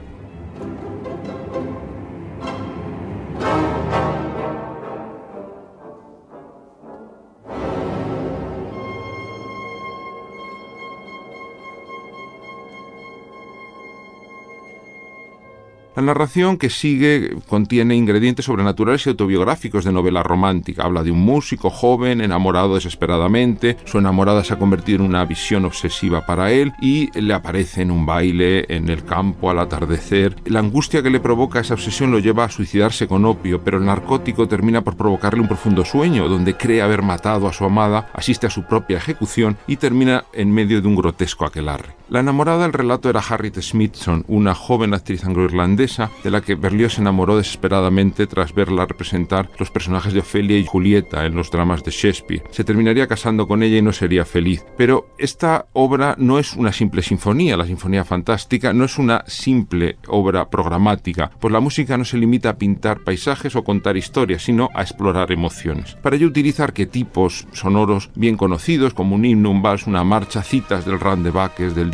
La 15.98 16.04
narración 16.04 16.58
que 16.58 16.70
sigue 16.70 17.38
contiene 17.48 17.96
ingredientes 17.96 18.44
sobrenaturales 18.44 19.04
y 19.04 19.08
autobiográficos 19.08 19.84
de 19.84 19.90
novela 19.90 20.22
romántica. 20.22 20.84
Habla 20.84 21.02
de 21.02 21.10
un 21.10 21.18
músico 21.18 21.70
joven 21.70 22.20
enamorado 22.20 22.76
desesperadamente, 22.76 23.76
su 23.84 23.98
enamorada 23.98 24.44
se 24.44 24.54
ha 24.54 24.60
convertido 24.60 25.00
en 25.00 25.10
una 25.10 25.24
visión 25.24 25.64
obsesiva 25.64 26.24
para 26.24 26.52
él 26.52 26.72
y 26.80 27.10
le 27.20 27.34
aparece 27.34 27.82
en 27.82 27.90
un 27.90 28.06
baile 28.06 28.64
en 28.68 28.90
el 28.90 29.02
campo 29.02 29.50
al 29.50 29.58
atardecer. 29.58 30.36
La 30.44 30.60
angustia 30.60 31.02
que 31.02 31.10
le 31.10 31.18
provoca 31.18 31.58
esa 31.58 31.74
obsesión 31.74 32.12
lo 32.12 32.20
lleva 32.20 32.44
a 32.44 32.48
suicidarse 32.48 33.08
con 33.08 33.24
opio, 33.24 33.64
pero 33.64 33.78
el 33.78 33.84
narcótico 33.84 34.46
termina 34.46 34.82
por 34.82 34.96
provocarle 34.96 35.40
un 35.40 35.48
profundo 35.48 35.84
sueño 35.84 36.28
donde 36.28 36.56
cree 36.56 36.80
haber 36.80 37.02
matado 37.02 37.48
a 37.48 37.52
su 37.52 37.64
amada, 37.64 38.08
asiste 38.14 38.46
a 38.46 38.50
su 38.50 38.62
propia 38.62 38.98
ejecución 38.98 39.56
y 39.66 39.78
termina 39.78 40.26
en 40.32 40.52
medio 40.52 40.80
de 40.80 40.86
un 40.86 40.94
grotesco 40.94 41.44
aquelarre. 41.44 41.96
La 42.08 42.20
enamorada 42.20 42.62
del 42.62 42.72
relato 42.72 43.10
era 43.10 43.20
Harriet 43.20 43.60
Smithson, 43.60 44.24
una 44.28 44.54
joven 44.54 44.94
actriz 44.94 45.24
anglo-irlandesa 45.24 45.87
de 46.22 46.30
la 46.30 46.40
que 46.40 46.54
Berlioz 46.54 46.94
se 46.94 47.00
enamoró 47.00 47.36
desesperadamente 47.36 48.26
tras 48.26 48.54
verla 48.54 48.86
representar 48.86 49.50
los 49.58 49.70
personajes 49.70 50.12
de 50.12 50.20
Ofelia 50.20 50.58
y 50.58 50.64
Julieta 50.64 51.26
en 51.26 51.34
los 51.34 51.50
dramas 51.50 51.82
de 51.84 51.90
Shakespeare. 51.90 52.42
Se 52.50 52.64
terminaría 52.64 53.06
casando 53.06 53.48
con 53.48 53.62
ella 53.62 53.78
y 53.78 53.82
no 53.82 53.92
sería 53.92 54.24
feliz. 54.24 54.64
Pero 54.76 55.08
esta 55.18 55.66
obra 55.72 56.14
no 56.18 56.38
es 56.38 56.54
una 56.54 56.72
simple 56.72 57.02
sinfonía, 57.02 57.56
la 57.56 57.66
Sinfonía 57.66 58.04
Fantástica 58.04 58.72
no 58.72 58.84
es 58.84 58.98
una 58.98 59.24
simple 59.26 59.98
obra 60.06 60.48
programática, 60.48 61.30
pues 61.40 61.52
la 61.52 61.60
música 61.60 61.98
no 61.98 62.04
se 62.04 62.18
limita 62.18 62.50
a 62.50 62.58
pintar 62.58 63.00
paisajes 63.00 63.56
o 63.56 63.64
contar 63.64 63.96
historias, 63.96 64.42
sino 64.42 64.70
a 64.74 64.82
explorar 64.82 65.32
emociones. 65.32 65.96
Para 66.02 66.16
ello 66.16 66.28
utiliza 66.28 66.64
arquetipos 66.64 67.46
sonoros 67.52 68.10
bien 68.14 68.36
conocidos 68.36 68.94
como 68.94 69.16
un 69.16 69.24
himno, 69.24 69.50
un 69.50 69.62
vals, 69.62 69.86
una 69.86 70.04
marcha, 70.04 70.42
citas 70.42 70.84
del 70.84 71.00
Rand 71.00 71.24
de 71.24 71.30
Baques, 71.30 71.74
del 71.74 71.88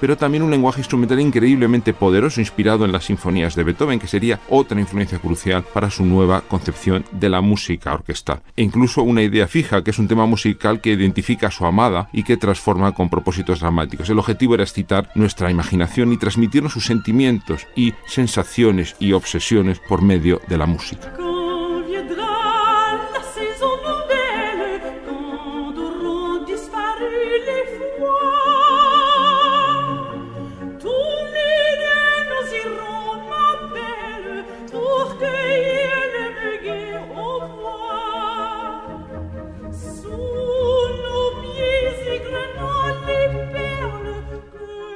pero 0.00 0.16
también 0.16 0.42
un 0.42 0.50
lenguaje 0.50 0.80
instrumental 0.80 1.20
increíblemente 1.20 1.92
poderoso 1.92 2.40
inspirado 2.40 2.84
en 2.84 2.92
las 2.92 3.10
de 3.24 3.64
Beethoven, 3.64 3.98
que 3.98 4.06
sería 4.06 4.38
otra 4.50 4.78
influencia 4.78 5.18
crucial 5.18 5.64
para 5.72 5.90
su 5.90 6.04
nueva 6.04 6.42
concepción 6.42 7.04
de 7.10 7.30
la 7.30 7.40
música 7.40 7.94
orquestal. 7.94 8.42
E 8.54 8.62
incluso 8.62 9.02
una 9.02 9.22
idea 9.22 9.46
fija, 9.46 9.82
que 9.82 9.92
es 9.92 9.98
un 9.98 10.08
tema 10.08 10.26
musical 10.26 10.82
que 10.82 10.92
identifica 10.92 11.46
a 11.46 11.50
su 11.50 11.64
amada 11.64 12.08
y 12.12 12.22
que 12.22 12.36
transforma 12.36 12.92
con 12.92 13.08
propósitos 13.08 13.60
dramáticos. 13.60 14.10
El 14.10 14.18
objetivo 14.18 14.54
era 14.54 14.64
excitar 14.64 15.10
nuestra 15.14 15.50
imaginación 15.50 16.12
y 16.12 16.18
transmitirnos 16.18 16.72
sus 16.72 16.84
sentimientos 16.84 17.66
y 17.74 17.94
sensaciones 18.06 18.94
y 18.98 19.12
obsesiones 19.12 19.78
por 19.78 20.02
medio 20.02 20.42
de 20.46 20.58
la 20.58 20.66
música. 20.66 21.14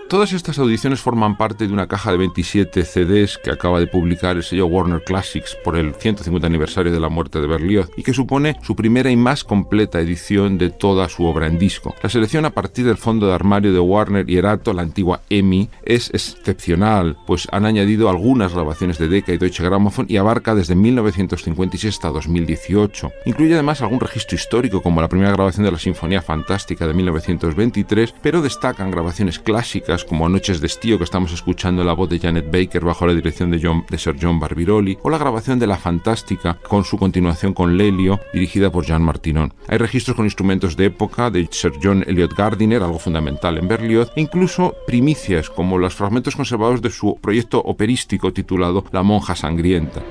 Todas 0.09 0.33
estas 0.33 0.59
audiciones 0.59 1.03
forman 1.03 1.37
parte 1.37 1.67
de 1.67 1.73
una 1.75 1.87
caja 1.87 2.11
de 2.11 2.17
27 2.17 2.83
CDs 2.87 3.37
que 3.37 3.51
acaba 3.51 3.79
de 3.79 3.87
publicar 3.87 4.37
el 4.37 4.43
sello 4.43 4.65
Warner 4.65 5.05
Classics 5.05 5.55
por 5.63 5.77
el 5.77 5.95
150 5.95 6.47
aniversario 6.47 6.91
de 6.91 6.99
la 6.99 7.11
muerte 7.11 7.43
de 7.43 7.47
Berlioz 7.47 7.91
y 7.95 8.03
que 8.03 8.15
supone 8.15 8.57
su 8.63 8.75
primera 8.75 9.11
y 9.11 9.17
más 9.17 9.45
completa 9.45 10.01
edición 10.01 10.57
de 10.57 10.71
toda 10.71 11.11
su 11.11 11.27
obra 11.27 11.47
en 11.47 11.59
disco. 11.59 11.95
La 12.03 12.09
selección 12.09 12.47
a 12.47 12.55
partir 12.55 12.87
del 12.87 12.97
fondo 12.97 13.27
de 13.27 13.35
armario 13.35 13.71
de 13.71 13.81
Warner 13.81 14.31
y 14.31 14.39
Erato, 14.39 14.73
la 14.73 14.81
antigua 14.81 15.21
EMI, 15.29 15.69
es 15.83 16.09
excepcional, 16.15 17.19
pues 17.27 17.47
han 17.53 17.67
añadido 17.67 18.09
algunas 18.09 18.55
grabaciones 18.55 18.97
de 18.97 19.09
Decca 19.09 19.35
y 19.35 19.37
Deutsche 19.37 19.63
Grammophon 19.63 20.07
y 20.09 20.17
abarca 20.17 20.55
desde 20.55 20.75
1956 20.75 21.97
hasta 21.97 22.09
2018. 22.09 23.13
Incluye 23.27 23.53
además 23.53 23.83
algún 23.83 24.01
registro 24.01 24.37
histórico 24.37 24.81
como 24.81 25.03
la 25.03 25.09
primera 25.09 25.33
grabación 25.33 25.67
de 25.67 25.73
la 25.73 25.79
Sinfonía 25.79 26.23
Fantástica 26.23 26.87
de 26.87 26.95
1923, 26.95 28.15
pero 28.23 28.41
destacan 28.41 28.91
grabaciones 28.91 29.39
clásicas 29.39 29.98
como 30.05 30.29
Noches 30.29 30.61
de 30.61 30.67
Estío 30.67 30.99
que 30.99 31.05
estamos 31.05 31.33
escuchando 31.33 31.85
la 31.85 31.93
voz 31.93 32.09
de 32.09 32.19
Janet 32.19 32.51
Baker 32.51 32.85
bajo 32.85 33.07
la 33.07 33.15
dirección 33.15 33.51
de 33.51 33.99
Sir 33.99 34.17
John 34.21 34.41
Barbirolli 34.41 34.99
o 35.03 35.11
la 35.11 35.19
grabación 35.19 35.59
de 35.59 35.67
La 35.67 35.77
Fantástica 35.77 36.59
con 36.69 36.85
su 36.85 36.99
continuación 36.99 37.55
con 37.55 37.77
Lelio 37.77 38.21
dirigida 38.33 38.71
por 38.71 38.85
Jean 38.85 39.03
Martinon. 39.03 39.53
Hay 39.67 39.79
registros 39.79 40.17
con 40.17 40.27
instrumentos 40.27 40.77
de 40.77 40.87
época 40.87 41.31
de 41.31 41.49
Sir 41.51 41.73
John 41.83 42.05
Elliot 42.07 42.35
Gardiner, 42.35 42.83
algo 42.83 42.99
fundamental 42.99 43.59
en 43.59 43.69
Berlioz, 43.69 44.11
e 44.17 44.21
incluso 44.21 44.75
primicias 44.87 45.51
como 45.51 45.79
los 45.79 45.95
fragmentos 45.95 46.37
conservados 46.37 46.83
de 46.83 46.91
su 46.91 47.19
proyecto 47.21 47.59
operístico 47.59 48.33
titulado 48.33 48.85
La 48.93 49.03
monja 49.03 49.35
sangrienta. 49.35 50.03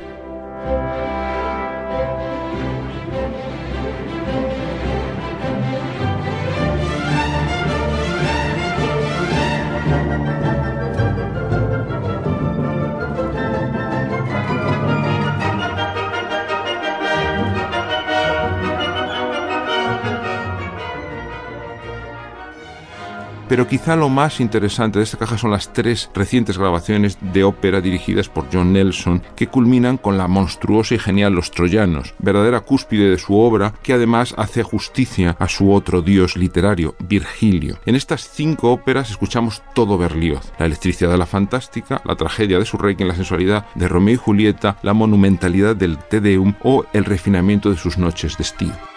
Pero 23.49 23.67
quizá 23.67 23.95
lo 23.95 24.09
más 24.09 24.39
interesante 24.41 24.99
de 24.99 25.03
esta 25.03 25.17
caja 25.17 25.37
son 25.37 25.51
las 25.51 25.71
tres 25.71 26.09
recientes 26.13 26.57
grabaciones 26.57 27.17
de 27.21 27.43
ópera 27.43 27.79
dirigidas 27.79 28.27
por 28.27 28.47
John 28.51 28.73
Nelson 28.73 29.23
que 29.35 29.47
culminan 29.47 29.97
con 29.97 30.17
la 30.17 30.27
monstruosa 30.27 30.95
y 30.95 30.99
genial 30.99 31.33
Los 31.33 31.51
Troyanos, 31.51 32.13
verdadera 32.19 32.61
cúspide 32.61 33.09
de 33.09 33.17
su 33.17 33.37
obra 33.37 33.73
que 33.83 33.93
además 33.93 34.33
hace 34.37 34.63
justicia 34.63 35.35
a 35.39 35.47
su 35.47 35.71
otro 35.71 36.01
dios 36.01 36.35
literario, 36.35 36.95
Virgilio. 36.99 37.79
En 37.85 37.95
estas 37.95 38.29
cinco 38.29 38.71
óperas 38.71 39.09
escuchamos 39.11 39.61
todo 39.73 39.97
Berlioz, 39.97 40.51
la 40.59 40.65
electricidad 40.65 41.11
de 41.11 41.17
la 41.17 41.25
fantástica, 41.25 42.01
la 42.03 42.15
tragedia 42.15 42.59
de 42.59 42.65
su 42.65 42.77
rey 42.77 42.95
en 42.99 43.07
la 43.07 43.15
sensualidad 43.15 43.65
de 43.75 43.87
Romeo 43.87 44.15
y 44.15 44.17
Julieta, 44.17 44.77
la 44.81 44.93
monumentalidad 44.93 45.75
del 45.75 45.97
Te 45.97 46.19
Deum 46.19 46.55
o 46.63 46.85
el 46.93 47.05
refinamiento 47.05 47.69
de 47.69 47.77
sus 47.77 47.97
noches 47.97 48.37
de 48.37 48.43
estío. 48.43 48.96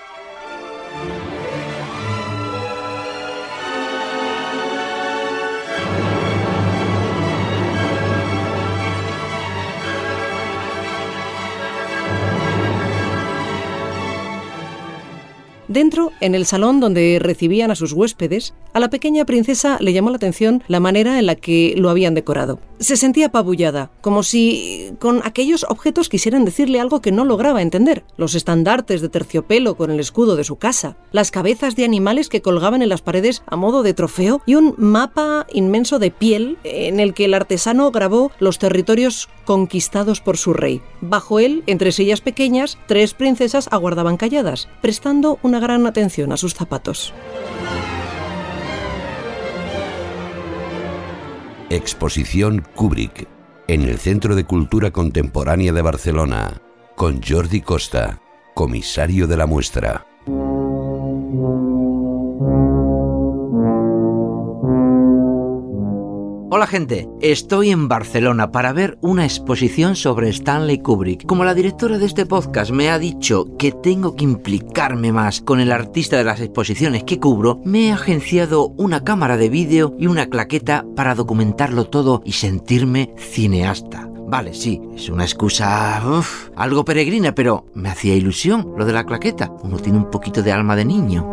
Dentro, 15.70 16.11
en 16.20 16.35
el 16.35 16.46
salón 16.46 16.80
donde 16.80 17.20
recibían 17.22 17.70
a 17.70 17.76
sus 17.76 17.92
huéspedes, 17.92 18.54
a 18.72 18.80
la 18.80 18.90
pequeña 18.90 19.24
princesa 19.24 19.78
le 19.78 19.92
llamó 19.92 20.11
la 20.11 20.16
atención 20.16 20.64
la 20.66 20.80
manera 20.80 21.20
en 21.20 21.26
la 21.26 21.37
que 21.37 21.74
lo 21.76 21.90
habían 21.90 22.14
decorado. 22.14 22.59
Se 22.80 22.96
sentía 22.96 23.26
apabullada, 23.26 23.92
como 24.00 24.24
si 24.24 24.90
con 24.98 25.20
aquellos 25.22 25.64
objetos 25.68 26.09
quisieran 26.09 26.44
decirle 26.44 26.80
algo 26.80 27.00
que 27.00 27.12
no 27.12 27.24
lograba 27.24 27.62
entender. 27.62 28.02
Los 28.16 28.35
estandartes 28.35 29.00
de 29.00 29.11
terciopelo 29.11 29.76
con 29.76 29.92
el 29.92 30.00
escudo 30.00 30.35
de 30.35 30.42
su 30.42 30.56
casa, 30.56 30.96
las 31.12 31.30
cabezas 31.30 31.76
de 31.76 31.85
animales 31.85 32.28
que 32.28 32.42
colgaban 32.42 32.83
en 32.83 32.88
las 32.88 33.02
paredes 33.02 33.44
a 33.46 33.54
modo 33.54 33.85
de 33.85 33.94
trofeo 33.94 34.42
y 34.46 34.56
un 34.56 34.74
mapa 34.76 35.46
inmenso 35.52 36.00
de 36.00 36.11
piel 36.11 36.59
en 36.64 36.98
el 36.98 37.14
que 37.14 37.26
el 37.26 37.35
artesano 37.35 37.92
grabó 37.92 38.33
los 38.40 38.59
territorios 38.59 39.28
conquistados 39.44 40.20
por 40.20 40.37
su 40.37 40.52
rey. 40.52 40.80
Bajo 41.00 41.38
él, 41.38 41.62
entre 41.66 41.92
sillas 41.92 42.20
pequeñas, 42.20 42.76
tres 42.88 43.14
princesas 43.14 43.68
aguardaban 43.70 44.16
calladas, 44.16 44.68
prestando 44.80 45.38
una 45.42 45.60
gran 45.61 45.87
atención 45.87 46.33
a 46.33 46.37
sus 46.37 46.55
zapatos. 46.55 47.14
Exposición 51.68 52.66
Kubrick 52.75 53.29
en 53.68 53.83
el 53.83 53.99
Centro 53.99 54.35
de 54.35 54.42
Cultura 54.42 54.90
Contemporánea 54.90 55.73
de 55.73 55.83
Barcelona 55.83 56.61
con 56.96 57.23
Jordi 57.23 57.61
Costa, 57.61 58.20
comisario 58.55 59.29
de 59.29 59.37
la 59.37 59.46
muestra. 59.46 60.10
Hola 66.61 66.66
gente, 66.66 67.09
estoy 67.23 67.70
en 67.70 67.88
Barcelona 67.88 68.53
para 68.53 68.75
ver 68.75 68.99
una 69.01 69.25
exposición 69.25 69.96
sobre 69.96 70.29
Stanley 70.29 70.81
Kubrick. 70.81 71.25
Como 71.25 71.42
la 71.42 71.55
directora 71.55 71.96
de 71.96 72.05
este 72.05 72.27
podcast 72.27 72.70
me 72.70 72.90
ha 72.90 72.99
dicho 72.99 73.46
que 73.57 73.73
tengo 73.73 74.14
que 74.14 74.25
implicarme 74.25 75.11
más 75.11 75.40
con 75.40 75.61
el 75.61 75.73
artista 75.73 76.18
de 76.18 76.25
las 76.25 76.38
exposiciones 76.42 77.05
que 77.05 77.18
cubro, 77.18 77.62
me 77.64 77.87
he 77.87 77.92
agenciado 77.92 78.75
una 78.77 79.05
cámara 79.05 79.38
de 79.38 79.49
vídeo 79.49 79.96
y 79.99 80.07
una 80.07 80.27
claqueta 80.27 80.85
para 80.94 81.14
documentarlo 81.14 81.87
todo 81.87 82.20
y 82.27 82.33
sentirme 82.33 83.14
cineasta. 83.16 84.07
Vale, 84.29 84.53
sí, 84.53 84.83
es 84.94 85.09
una 85.09 85.25
excusa 85.25 86.03
algo 86.57 86.85
peregrina, 86.85 87.35
pero 87.35 87.64
me 87.73 87.88
hacía 87.88 88.14
ilusión 88.14 88.75
lo 88.77 88.85
de 88.85 88.92
la 88.92 89.07
claqueta. 89.07 89.51
Uno 89.62 89.79
tiene 89.79 89.96
un 89.96 90.11
poquito 90.11 90.42
de 90.42 90.53
alma 90.53 90.77
de 90.77 90.85
niño. 90.85 91.27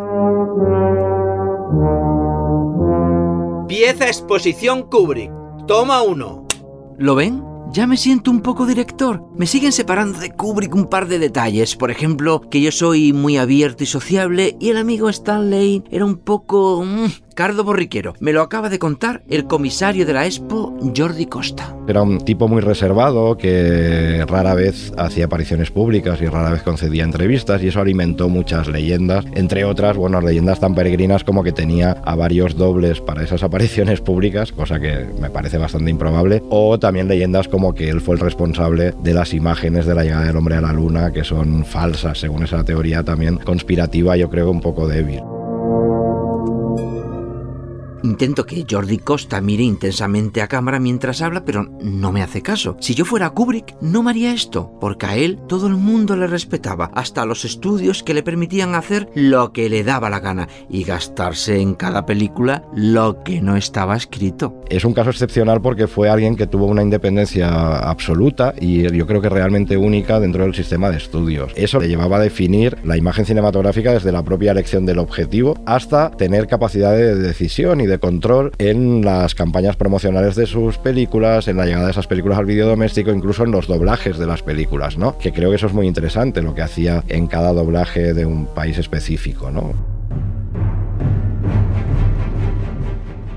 Pieza 3.78 4.08
exposición 4.08 4.88
Kubrick. 4.90 5.30
Toma 5.68 6.02
uno. 6.02 6.48
¿Lo 6.98 7.14
ven? 7.14 7.47
Ya 7.70 7.86
me 7.86 7.98
siento 7.98 8.30
un 8.30 8.40
poco 8.40 8.64
director. 8.64 9.22
Me 9.36 9.46
siguen 9.46 9.72
separando 9.72 10.18
de 10.18 10.30
Kubrick 10.30 10.74
un 10.74 10.86
par 10.86 11.06
de 11.06 11.18
detalles. 11.18 11.76
Por 11.76 11.90
ejemplo, 11.90 12.40
que 12.50 12.62
yo 12.62 12.72
soy 12.72 13.12
muy 13.12 13.36
abierto 13.36 13.84
y 13.84 13.86
sociable 13.86 14.56
y 14.58 14.70
el 14.70 14.78
amigo 14.78 15.08
Stanley 15.10 15.84
era 15.90 16.04
un 16.04 16.16
poco... 16.16 16.82
Mm, 16.84 17.08
cardo 17.38 17.62
borriquero. 17.62 18.14
Me 18.18 18.32
lo 18.32 18.42
acaba 18.42 18.68
de 18.68 18.80
contar 18.80 19.22
el 19.28 19.44
comisario 19.44 20.04
de 20.04 20.12
la 20.12 20.26
Expo, 20.26 20.76
Jordi 20.96 21.26
Costa. 21.26 21.72
Era 21.86 22.02
un 22.02 22.18
tipo 22.18 22.48
muy 22.48 22.60
reservado 22.60 23.36
que 23.36 24.24
rara 24.26 24.54
vez 24.54 24.92
hacía 24.98 25.26
apariciones 25.26 25.70
públicas 25.70 26.20
y 26.20 26.26
rara 26.26 26.50
vez 26.50 26.64
concedía 26.64 27.04
entrevistas 27.04 27.62
y 27.62 27.68
eso 27.68 27.80
alimentó 27.80 28.28
muchas 28.28 28.66
leyendas. 28.66 29.24
Entre 29.36 29.64
otras, 29.64 29.96
bueno, 29.96 30.20
leyendas 30.20 30.58
tan 30.58 30.74
peregrinas 30.74 31.22
como 31.22 31.44
que 31.44 31.52
tenía 31.52 31.92
a 32.04 32.16
varios 32.16 32.56
dobles 32.56 33.00
para 33.00 33.22
esas 33.22 33.44
apariciones 33.44 34.00
públicas, 34.00 34.50
cosa 34.50 34.80
que 34.80 35.06
me 35.20 35.30
parece 35.30 35.58
bastante 35.58 35.92
improbable. 35.92 36.42
O 36.50 36.80
también 36.80 37.06
leyendas 37.06 37.46
como 37.46 37.57
que 37.74 37.88
él 37.88 38.00
fue 38.00 38.14
el 38.14 38.20
responsable 38.20 38.94
de 39.02 39.14
las 39.14 39.34
imágenes 39.34 39.86
de 39.86 39.94
la 39.94 40.04
llegada 40.04 40.24
del 40.24 40.36
hombre 40.36 40.56
a 40.56 40.60
la 40.60 40.72
luna, 40.72 41.12
que 41.12 41.24
son 41.24 41.64
falsas, 41.64 42.18
según 42.18 42.44
esa 42.44 42.64
teoría 42.64 43.02
también 43.02 43.36
conspirativa, 43.38 44.16
yo 44.16 44.30
creo 44.30 44.50
un 44.50 44.60
poco 44.60 44.86
débil. 44.86 45.20
Intento 48.02 48.46
que 48.46 48.64
Jordi 48.68 48.98
Costa 48.98 49.40
mire 49.40 49.64
intensamente 49.64 50.40
a 50.40 50.48
cámara 50.48 50.78
mientras 50.78 51.20
habla, 51.20 51.44
pero 51.44 51.64
no 51.82 52.12
me 52.12 52.22
hace 52.22 52.42
caso. 52.42 52.76
Si 52.80 52.94
yo 52.94 53.04
fuera 53.04 53.30
Kubrick, 53.30 53.76
no 53.80 54.02
me 54.02 54.10
haría 54.10 54.32
esto, 54.32 54.72
porque 54.80 55.06
a 55.06 55.16
él 55.16 55.38
todo 55.48 55.66
el 55.66 55.74
mundo 55.74 56.16
le 56.16 56.26
respetaba, 56.26 56.90
hasta 56.94 57.26
los 57.26 57.44
estudios 57.44 58.02
que 58.02 58.14
le 58.14 58.22
permitían 58.22 58.74
hacer 58.74 59.08
lo 59.14 59.52
que 59.52 59.68
le 59.68 59.82
daba 59.82 60.10
la 60.10 60.20
gana 60.20 60.48
y 60.70 60.84
gastarse 60.84 61.60
en 61.60 61.74
cada 61.74 62.06
película 62.06 62.64
lo 62.74 63.22
que 63.24 63.40
no 63.40 63.56
estaba 63.56 63.96
escrito. 63.96 64.62
Es 64.70 64.84
un 64.84 64.94
caso 64.94 65.10
excepcional 65.10 65.60
porque 65.60 65.88
fue 65.88 66.08
alguien 66.08 66.36
que 66.36 66.46
tuvo 66.46 66.66
una 66.66 66.82
independencia 66.82 67.78
absoluta 67.78 68.54
y 68.60 68.82
yo 68.96 69.06
creo 69.06 69.20
que 69.20 69.28
realmente 69.28 69.76
única 69.76 70.20
dentro 70.20 70.44
del 70.44 70.54
sistema 70.54 70.90
de 70.90 70.98
estudios. 70.98 71.52
Eso 71.56 71.80
le 71.80 71.88
llevaba 71.88 72.18
a 72.18 72.20
definir 72.20 72.76
la 72.84 72.96
imagen 72.96 73.24
cinematográfica 73.24 73.92
desde 73.92 74.12
la 74.12 74.22
propia 74.22 74.52
elección 74.52 74.86
del 74.86 74.98
objetivo 74.98 75.56
hasta 75.66 76.10
tener 76.10 76.46
capacidad 76.46 76.92
de 76.92 77.14
decisión 77.16 77.80
y 77.80 77.86
de 77.86 77.97
control 77.98 78.52
en 78.58 79.04
las 79.04 79.34
campañas 79.34 79.76
promocionales 79.76 80.36
de 80.36 80.46
sus 80.46 80.78
películas, 80.78 81.48
en 81.48 81.56
la 81.56 81.66
llegada 81.66 81.86
de 81.86 81.92
esas 81.92 82.06
películas 82.06 82.38
al 82.38 82.46
vídeo 82.46 82.66
doméstico, 82.66 83.10
incluso 83.10 83.44
en 83.44 83.50
los 83.50 83.66
doblajes 83.66 84.18
de 84.18 84.26
las 84.26 84.42
películas, 84.42 84.96
¿no? 84.98 85.18
Que 85.18 85.32
creo 85.32 85.50
que 85.50 85.56
eso 85.56 85.66
es 85.66 85.72
muy 85.72 85.86
interesante, 85.86 86.42
lo 86.42 86.54
que 86.54 86.62
hacía 86.62 87.04
en 87.08 87.26
cada 87.26 87.52
doblaje 87.52 88.14
de 88.14 88.26
un 88.26 88.46
país 88.46 88.78
específico, 88.78 89.50
¿no? 89.50 89.72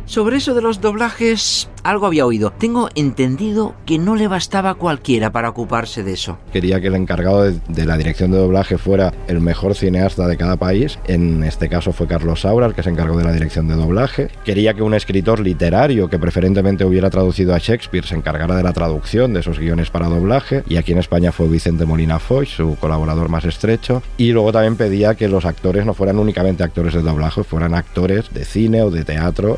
Sobre 0.06 0.38
eso 0.38 0.54
de 0.54 0.62
los 0.62 0.82
doblajes, 0.82 1.70
algo 1.84 2.06
había 2.06 2.26
oído. 2.26 2.52
Tengo 2.52 2.90
entendido 2.96 3.74
que 3.86 3.98
no 3.98 4.16
le 4.16 4.28
bastaba 4.28 4.76
cualquiera 4.76 5.32
para 5.32 5.50
ocuparse 5.50 6.04
de 6.04 6.14
eso. 6.14 6.38
Quería 6.52 6.82
que 6.82 6.88
el 6.88 6.96
encargado 6.96 7.44
de, 7.44 7.60
de 7.68 7.86
la 7.86 7.98
dirección 7.98 8.32
de 8.32 8.38
doblaje 8.38 8.78
fuera 8.78 9.14
el 9.28 9.42
mejor 9.42 9.76
cineasta 9.76 10.28
de 10.28 10.38
cada 10.38 10.58
país. 10.58 11.00
En 11.06 11.44
este 11.44 11.70
caso 11.70 11.94
fue 11.94 12.08
Carlos 12.08 12.42
Saura, 12.42 12.66
el 12.66 12.74
que 12.74 12.84
se 12.84 12.90
encargó 12.90 13.18
de 13.18 13.24
la 13.24 13.34
dirección 13.34 13.68
de 13.68 13.76
doblaje. 13.76 14.30
Quería 14.44 14.74
que 14.74 14.84
un 14.84 14.94
escritor 14.94 15.40
literario 15.40 16.10
que 16.10 16.20
preferentemente 16.20 16.86
hubiera 16.86 17.10
traducido 17.10 17.54
a 17.54 17.58
Shakespeare 17.58 18.06
se 18.06 18.16
encargara 18.16 18.56
de 18.56 18.64
la 18.64 18.74
traducción 18.74 19.34
de 19.34 19.40
esos 19.42 19.60
guiones 19.60 19.90
para 19.90 20.08
doblaje. 20.08 20.64
Y 20.68 20.78
aquí 20.78 20.92
en 20.92 20.98
España 21.00 21.32
fue 21.32 21.48
Vicente 21.48 21.86
Molina 21.86 22.20
Foix, 22.20 22.50
su 22.50 22.76
colaborador 22.80 23.30
más 23.30 23.46
estrecho. 23.46 24.02
Y 24.18 24.32
luego 24.32 24.52
también 24.52 24.76
pedía 24.76 25.16
que 25.16 25.28
los 25.28 25.46
actores 25.46 25.86
no 25.86 25.94
fueran 25.94 26.20
únicamente 26.20 26.64
actores 26.64 26.94
de 26.94 27.02
doblaje, 27.02 27.44
fueran 27.44 27.74
actores 27.74 28.34
de 28.34 28.46
cine 28.46 28.82
o 28.84 28.92
de 28.92 29.04
teatro. 29.04 29.58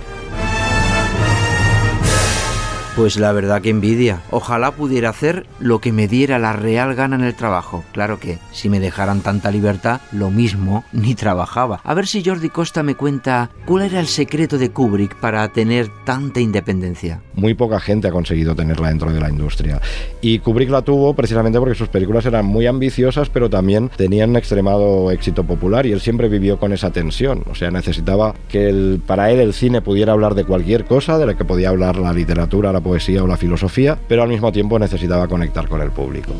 Pues 2.96 3.18
la 3.18 3.32
verdad 3.32 3.64
que 3.64 3.72
envidia. 3.72 4.22
Ojalá 4.30 4.70
pudiera 4.70 5.10
hacer 5.10 5.48
lo 5.60 5.80
que 5.80 5.92
me 5.92 6.08
diera 6.08 6.38
la 6.38 6.54
real 6.54 6.94
gana 6.94 7.16
en 7.16 7.24
el 7.24 7.34
trabajo. 7.34 7.84
Claro 7.92 8.20
que, 8.20 8.38
si 8.52 8.70
me 8.70 8.80
dejaran 8.80 9.22
tanta 9.22 9.50
libertad, 9.50 10.02
lo 10.12 10.30
mismo, 10.30 10.84
ni 10.94 11.16
trabajaba. 11.16 11.82
A 11.84 11.96
ver 11.96 12.06
si 12.06 12.24
Jordi 12.24 12.50
Costa 12.50 12.84
me 12.84 12.94
cuenta 12.94 13.50
cuál 13.66 13.86
era 13.86 14.00
el 14.00 14.06
secreto 14.06 14.60
de 14.60 14.70
Kubrick 14.70 15.16
para 15.16 15.48
tener 15.50 15.88
tanta 16.06 16.40
independencia. 16.40 17.20
Muy 17.34 17.56
poca 17.56 17.80
gente 17.80 18.10
ha 18.10 18.12
conseguido 18.12 18.56
tenerla 18.56 18.90
dentro 18.90 19.12
de 19.12 19.20
la 19.20 19.30
industria. 19.32 19.82
Y 20.22 20.38
Kubrick 20.38 20.70
la 20.70 20.84
tuvo 20.84 21.16
precisamente 21.16 21.58
porque 21.58 21.74
sus 21.74 21.90
películas 21.90 22.28
eran 22.28 22.46
muy 22.46 22.68
ambiciosas, 22.68 23.28
pero 23.30 23.50
también 23.50 23.90
tenían 23.98 24.36
extremado 24.36 25.10
éxito 25.10 25.44
popular 25.44 25.88
y 25.88 25.94
él 25.94 26.00
siempre 26.00 26.30
vivió 26.30 26.60
con 26.60 26.74
esa 26.74 26.92
tensión. 26.92 27.44
O 27.50 27.56
sea, 27.56 27.72
necesitaba 27.72 28.36
que 28.50 29.00
para 29.08 29.32
él 29.32 29.40
el 29.40 29.54
cine 29.54 29.82
pudiera 29.82 30.14
hablar 30.14 30.36
de 30.36 30.46
cualquier 30.46 30.86
cosa, 30.86 31.18
de 31.18 31.26
la 31.26 31.36
que 31.36 31.44
podía 31.44 31.70
hablar 31.70 31.98
la 31.98 32.14
literatura, 32.14 32.72
la 32.72 32.83
poesía 32.84 33.24
o 33.24 33.28
la 33.28 33.38
filosofía, 33.38 33.98
pero 34.08 34.22
al 34.22 34.30
mismo 34.30 34.52
tiempo 34.52 34.78
necesitaba 34.78 35.28
conectar 35.28 35.68
con 35.68 35.82
el 35.82 35.92
público. 35.92 36.34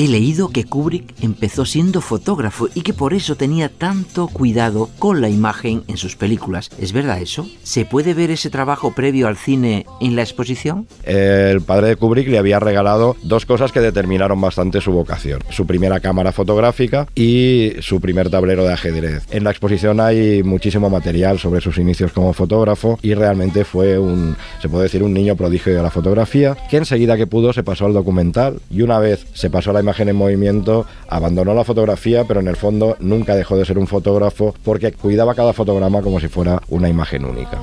He 0.00 0.06
leído 0.06 0.50
que 0.50 0.62
Kubrick 0.62 1.12
empezó 1.22 1.64
siendo 1.64 2.00
fotógrafo 2.00 2.68
y 2.72 2.82
que 2.82 2.92
por 2.92 3.14
eso 3.14 3.34
tenía 3.34 3.68
tanto 3.68 4.28
cuidado 4.28 4.88
con 5.00 5.20
la 5.20 5.28
imagen 5.28 5.82
en 5.88 5.96
sus 5.96 6.14
películas. 6.14 6.70
¿Es 6.78 6.92
verdad 6.92 7.20
eso? 7.20 7.48
¿Se 7.64 7.84
puede 7.84 8.14
ver 8.14 8.30
ese 8.30 8.48
trabajo 8.48 8.94
previo 8.94 9.26
al 9.26 9.36
cine 9.36 9.86
en 10.00 10.14
la 10.14 10.22
exposición? 10.22 10.86
El 11.02 11.62
padre 11.62 11.88
de 11.88 11.96
Kubrick 11.96 12.28
le 12.28 12.38
había 12.38 12.60
regalado 12.60 13.16
dos 13.24 13.44
cosas 13.44 13.72
que 13.72 13.80
determinaron 13.80 14.40
bastante 14.40 14.80
su 14.80 14.92
vocación. 14.92 15.42
Su 15.50 15.66
primera 15.66 15.98
cámara 15.98 16.30
fotográfica 16.30 17.08
y 17.16 17.72
su 17.80 18.00
primer 18.00 18.30
tablero 18.30 18.62
de 18.62 18.74
ajedrez. 18.74 19.24
En 19.32 19.42
la 19.42 19.50
exposición 19.50 19.98
hay 19.98 20.44
muchísimo 20.44 20.90
material 20.90 21.40
sobre 21.40 21.60
sus 21.60 21.76
inicios 21.76 22.12
como 22.12 22.32
fotógrafo 22.34 23.00
y 23.02 23.14
realmente 23.14 23.64
fue 23.64 23.98
un, 23.98 24.36
se 24.62 24.68
puede 24.68 24.84
decir, 24.84 25.02
un 25.02 25.12
niño 25.12 25.34
prodigio 25.34 25.74
de 25.74 25.82
la 25.82 25.90
fotografía 25.90 26.56
que 26.70 26.76
enseguida 26.76 27.16
que 27.16 27.26
pudo 27.26 27.52
se 27.52 27.64
pasó 27.64 27.86
al 27.86 27.94
documental 27.94 28.60
y 28.70 28.82
una 28.82 29.00
vez 29.00 29.26
se 29.34 29.50
pasó 29.50 29.70
a 29.70 29.72
la 29.72 29.87
imagen 29.88 30.10
en 30.10 30.16
movimiento, 30.16 30.84
abandonó 31.08 31.54
la 31.54 31.64
fotografía, 31.64 32.24
pero 32.24 32.40
en 32.40 32.48
el 32.48 32.56
fondo 32.56 32.96
nunca 33.00 33.34
dejó 33.34 33.56
de 33.56 33.64
ser 33.64 33.78
un 33.78 33.86
fotógrafo 33.86 34.54
porque 34.62 34.92
cuidaba 34.92 35.34
cada 35.34 35.54
fotograma 35.54 36.02
como 36.02 36.20
si 36.20 36.28
fuera 36.28 36.60
una 36.68 36.90
imagen 36.90 37.24
única. 37.24 37.58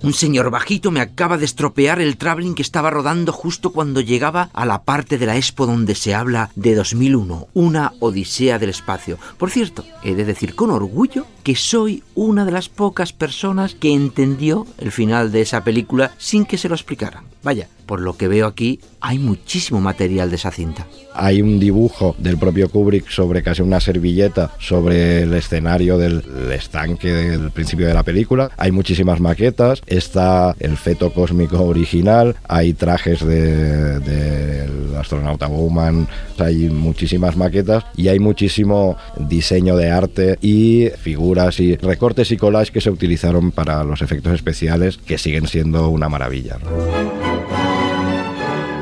Un 0.00 0.12
señor 0.12 0.50
bajito 0.50 0.92
me 0.92 1.00
acaba 1.00 1.38
de 1.38 1.44
estropear 1.44 2.00
el 2.00 2.16
traveling 2.16 2.54
que 2.54 2.62
estaba 2.62 2.88
rodando 2.88 3.32
justo 3.32 3.72
cuando 3.72 4.00
llegaba 4.00 4.48
a 4.52 4.64
la 4.64 4.84
parte 4.84 5.18
de 5.18 5.26
la 5.26 5.36
expo 5.36 5.66
donde 5.66 5.96
se 5.96 6.14
habla 6.14 6.50
de 6.54 6.76
2001, 6.76 7.48
una 7.54 7.92
odisea 7.98 8.60
del 8.60 8.70
espacio. 8.70 9.18
Por 9.38 9.50
cierto, 9.50 9.84
he 10.04 10.14
de 10.14 10.24
decir 10.24 10.54
con 10.54 10.70
orgullo 10.70 11.26
que 11.42 11.56
soy 11.56 12.04
una 12.14 12.44
de 12.44 12.52
las 12.52 12.68
pocas 12.68 13.12
personas 13.12 13.74
que 13.74 13.92
entendió 13.92 14.66
el 14.78 14.92
final 14.92 15.32
de 15.32 15.40
esa 15.40 15.64
película 15.64 16.12
sin 16.16 16.44
que 16.44 16.58
se 16.58 16.68
lo 16.68 16.76
explicaran. 16.76 17.24
Vaya, 17.42 17.68
por 17.86 18.00
lo 18.00 18.16
que 18.16 18.28
veo 18.28 18.46
aquí, 18.46 18.80
hay 19.00 19.18
muchísimo 19.18 19.80
material 19.80 20.28
de 20.28 20.36
esa 20.36 20.50
cinta. 20.50 20.86
Hay 21.14 21.40
un 21.40 21.58
dibujo 21.58 22.14
del 22.18 22.36
propio 22.36 22.68
Kubrick 22.68 23.08
sobre 23.08 23.42
casi 23.42 23.62
una 23.62 23.80
servilleta 23.80 24.52
sobre 24.58 25.22
el 25.22 25.32
escenario 25.32 25.96
del 25.96 26.22
estanque 26.52 27.08
del 27.08 27.50
principio 27.50 27.86
de 27.86 27.94
la 27.94 28.02
película. 28.02 28.50
Hay 28.58 28.72
muchísimas 28.72 29.20
maquetas. 29.20 29.82
Está 29.98 30.54
el 30.60 30.76
feto 30.76 31.12
cósmico 31.12 31.60
original. 31.64 32.36
Hay 32.48 32.72
trajes 32.72 33.18
del 33.18 34.04
de, 34.04 34.96
astronauta 34.96 35.48
Bowman. 35.48 36.06
Hay 36.38 36.70
muchísimas 36.70 37.36
maquetas 37.36 37.84
y 37.96 38.06
hay 38.06 38.20
muchísimo 38.20 38.96
diseño 39.16 39.76
de 39.76 39.90
arte 39.90 40.38
y 40.40 40.88
figuras 40.98 41.58
y 41.58 41.74
recortes 41.76 42.30
y 42.30 42.36
collages 42.36 42.70
que 42.70 42.80
se 42.80 42.90
utilizaron 42.90 43.50
para 43.50 43.82
los 43.82 44.00
efectos 44.00 44.34
especiales 44.34 44.98
que 44.98 45.18
siguen 45.18 45.48
siendo 45.48 45.88
una 45.88 46.08
maravilla. 46.08 46.58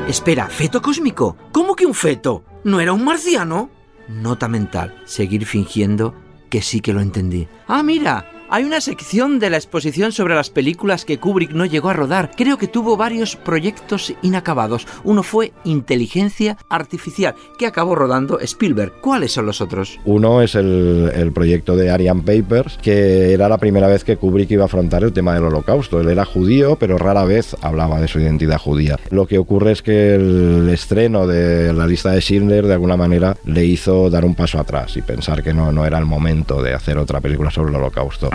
Espera, 0.07 0.47
¿feto 0.49 0.83
cósmico? 0.83 1.35
¿Cómo 1.51 1.75
que 1.75 1.87
un 1.87 1.95
feto? 1.95 2.43
¿No 2.63 2.79
era 2.79 2.93
un 2.93 3.03
marciano? 3.03 3.71
Nota 4.07 4.47
mental, 4.47 4.93
seguir 5.05 5.45
fingiendo 5.47 6.13
que 6.51 6.61
sí 6.61 6.79
que 6.79 6.93
lo 6.93 7.01
entendí. 7.01 7.47
Ah, 7.67 7.83
mira, 7.83 8.36
hay 8.49 8.63
una 8.63 8.79
sección 8.79 9.39
de 9.39 9.49
la 9.49 9.57
exposición 9.57 10.11
sobre 10.11 10.35
las 10.35 10.49
películas 10.49 11.03
que 11.03 11.17
Kubrick 11.17 11.51
no 11.51 11.65
llegó 11.65 11.89
a 11.89 11.93
rodar. 11.93 12.31
Creo 12.35 12.57
que 12.57 12.67
tuvo 12.67 12.95
varios 12.95 13.35
proyectos 13.35 14.13
inacabados. 14.21 14.87
Uno 15.03 15.23
fue 15.23 15.51
Inteligencia 15.65 16.57
Artificial, 16.69 17.35
que 17.57 17.67
acabó 17.67 17.95
rodando 17.95 18.39
Spielberg. 18.39 18.93
¿Cuáles 19.01 19.33
son 19.33 19.45
los 19.45 19.59
otros? 19.59 19.99
Uno 20.05 20.41
es 20.41 20.55
el, 20.55 21.31
proyecto 21.33 21.75
de 21.75 21.91
Ariane 21.91 22.21
Papers, 22.21 22.77
que 22.81 23.33
era 23.33 23.49
la 23.49 23.57
primera 23.57 23.87
vez 23.87 24.03
que 24.03 24.15
Kubrick 24.15 24.49
iba 24.51 24.63
a 24.63 24.67
afrontar 24.67 25.03
el 25.03 25.11
tema 25.11 25.33
del 25.33 25.43
holocausto. 25.43 25.99
Él 25.99 26.09
era 26.09 26.23
judío, 26.23 26.77
pero 26.79 26.97
rara 26.97 27.25
vez 27.25 27.55
hablaba 27.61 27.99
de 27.99 28.07
su 28.07 28.19
identidad 28.19 28.57
judía. 28.57 28.97
Lo 29.09 29.27
que 29.27 29.37
ocurre 29.37 29.73
es 29.73 29.81
que 29.81 30.15
el 30.15 30.69
estreno 30.69 31.27
de 31.27 31.73
la 31.73 31.85
lista 31.85 32.11
de 32.11 32.21
Schindler 32.21 32.65
de 32.65 32.73
alguna 32.73 32.95
manera 32.95 33.35
le 33.45 33.65
hizo 33.65 34.09
dar 34.09 34.23
un 34.23 34.35
paso 34.35 34.57
atrás 34.59 34.95
y 34.95 35.01
pensar 35.01 35.43
que 35.43 35.53
no, 35.53 35.71
no 35.71 35.85
era 35.85 35.97
el 35.97 36.05
momento 36.05 36.61
de 36.61 36.73
hacer 36.73 36.97
otra 36.97 37.19
película 37.19 37.51
sobre 37.51 37.71
el 37.71 37.75
holocausto. 37.75 38.29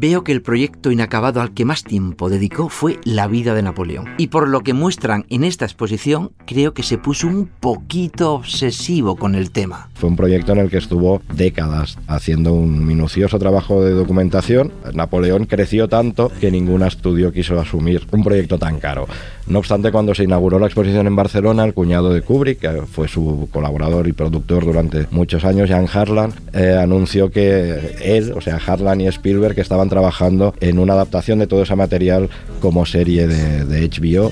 Veo 0.00 0.24
que 0.24 0.32
el 0.32 0.40
proyecto 0.40 0.90
inacabado 0.90 1.42
al 1.42 1.52
que 1.52 1.66
más 1.66 1.84
tiempo 1.84 2.30
dedicó 2.30 2.70
fue 2.70 2.98
la 3.04 3.26
vida 3.26 3.52
de 3.52 3.60
Napoleón. 3.60 4.06
Y 4.16 4.28
por 4.28 4.48
lo 4.48 4.62
que 4.62 4.72
muestran 4.72 5.26
en 5.28 5.44
esta 5.44 5.66
exposición, 5.66 6.32
creo 6.46 6.72
que 6.72 6.82
se 6.82 6.96
puso 6.96 7.26
un 7.26 7.50
poquito 7.60 8.32
obsesivo 8.32 9.16
con 9.16 9.34
el 9.34 9.50
tema. 9.50 9.90
Fue 9.92 10.08
un 10.08 10.16
proyecto 10.16 10.52
en 10.52 10.60
el 10.60 10.70
que 10.70 10.78
estuvo 10.78 11.20
décadas 11.34 11.98
haciendo 12.06 12.54
un 12.54 12.86
minucioso 12.86 13.38
trabajo 13.38 13.84
de 13.84 13.90
documentación. 13.90 14.72
Napoleón 14.94 15.44
creció 15.44 15.86
tanto 15.86 16.32
que 16.40 16.50
ningún 16.50 16.82
estudio 16.82 17.30
quiso 17.30 17.60
asumir 17.60 18.06
un 18.10 18.24
proyecto 18.24 18.58
tan 18.58 18.80
caro. 18.80 19.06
No 19.50 19.58
obstante, 19.58 19.90
cuando 19.90 20.14
se 20.14 20.22
inauguró 20.22 20.60
la 20.60 20.66
exposición 20.66 21.08
en 21.08 21.16
Barcelona, 21.16 21.64
el 21.64 21.74
cuñado 21.74 22.14
de 22.14 22.22
Kubrick, 22.22 22.60
que 22.60 22.82
fue 22.82 23.08
su 23.08 23.48
colaborador 23.50 24.06
y 24.06 24.12
productor 24.12 24.64
durante 24.64 25.08
muchos 25.10 25.44
años, 25.44 25.68
Jan 25.68 25.88
Harlan, 25.92 26.32
eh, 26.52 26.78
anunció 26.80 27.32
que 27.32 27.96
él, 28.00 28.32
o 28.32 28.40
sea, 28.40 28.60
Harlan 28.64 29.00
y 29.00 29.08
Spielberg, 29.08 29.58
estaban 29.58 29.88
trabajando 29.88 30.54
en 30.60 30.78
una 30.78 30.92
adaptación 30.92 31.40
de 31.40 31.48
todo 31.48 31.64
ese 31.64 31.74
material 31.74 32.30
como 32.60 32.86
serie 32.86 33.26
de 33.26 33.88
HBO. 33.88 34.30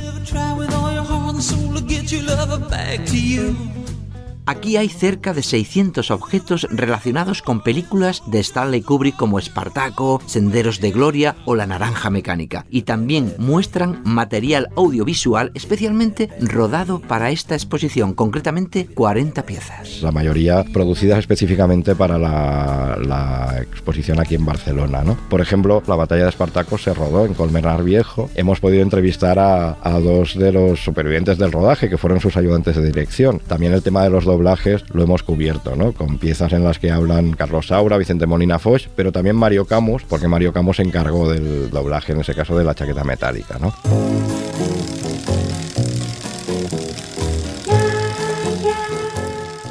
Aquí 4.48 4.78
hay 4.78 4.88
cerca 4.88 5.34
de 5.34 5.42
600 5.42 6.10
objetos 6.10 6.66
relacionados 6.70 7.42
con 7.42 7.62
películas 7.62 8.22
de 8.28 8.40
Stanley 8.40 8.80
Kubrick 8.80 9.14
como 9.14 9.38
Espartaco, 9.38 10.22
Senderos 10.24 10.80
de 10.80 10.90
Gloria 10.90 11.36
o 11.44 11.54
La 11.54 11.66
Naranja 11.66 12.08
Mecánica. 12.08 12.64
Y 12.70 12.82
también 12.82 13.34
muestran 13.36 14.00
material 14.06 14.70
audiovisual 14.74 15.50
especialmente 15.52 16.30
rodado 16.40 16.98
para 16.98 17.30
esta 17.30 17.56
exposición, 17.56 18.14
concretamente 18.14 18.86
40 18.86 19.44
piezas. 19.44 20.00
La 20.00 20.12
mayoría 20.12 20.64
producidas 20.64 21.18
específicamente 21.18 21.94
para 21.94 22.16
la, 22.16 23.58
exposición 23.60 24.18
aquí 24.18 24.36
en 24.36 24.46
Barcelona. 24.46 25.02
¿no? 25.04 25.18
Por 25.28 25.42
ejemplo, 25.42 25.82
la 25.86 25.96
batalla 25.96 26.22
de 26.22 26.30
Espartaco 26.30 26.78
se 26.78 26.94
rodó 26.94 27.26
en 27.26 27.34
Colmenar 27.34 27.84
Viejo. 27.84 28.30
Hemos 28.34 28.60
podido 28.60 28.82
entrevistar 28.82 29.38
a, 29.38 29.76
a 29.82 30.00
dos 30.00 30.38
de 30.38 30.52
los 30.52 30.82
supervivientes 30.82 31.36
del 31.36 31.52
rodaje, 31.52 31.90
que 31.90 31.98
fueron 31.98 32.20
sus 32.20 32.38
ayudantes 32.38 32.76
de 32.76 32.86
dirección. 32.86 33.40
También 33.40 33.74
el 33.74 33.82
tema 33.82 34.04
de 34.04 34.08
los 34.08 34.24
doblajes 34.38 34.84
lo 34.92 35.02
hemos 35.02 35.24
cubierto, 35.24 35.74
¿no? 35.74 35.92
Con 35.92 36.18
piezas 36.18 36.52
en 36.52 36.62
las 36.62 36.78
que 36.78 36.92
hablan 36.92 37.32
Carlos 37.32 37.66
Saura, 37.66 37.98
Vicente 37.98 38.24
Molina 38.24 38.60
Foix, 38.60 38.88
pero 38.94 39.10
también 39.10 39.34
Mario 39.34 39.64
Camus, 39.64 40.04
porque 40.04 40.28
Mario 40.28 40.52
Camus 40.52 40.76
se 40.76 40.84
encargó 40.84 41.28
del 41.28 41.70
doblaje, 41.70 42.12
en 42.12 42.20
ese 42.20 42.36
caso 42.36 42.56
de 42.56 42.64
la 42.64 42.74
chaqueta 42.74 43.02
metálica, 43.02 43.58
¿no? 43.58 43.74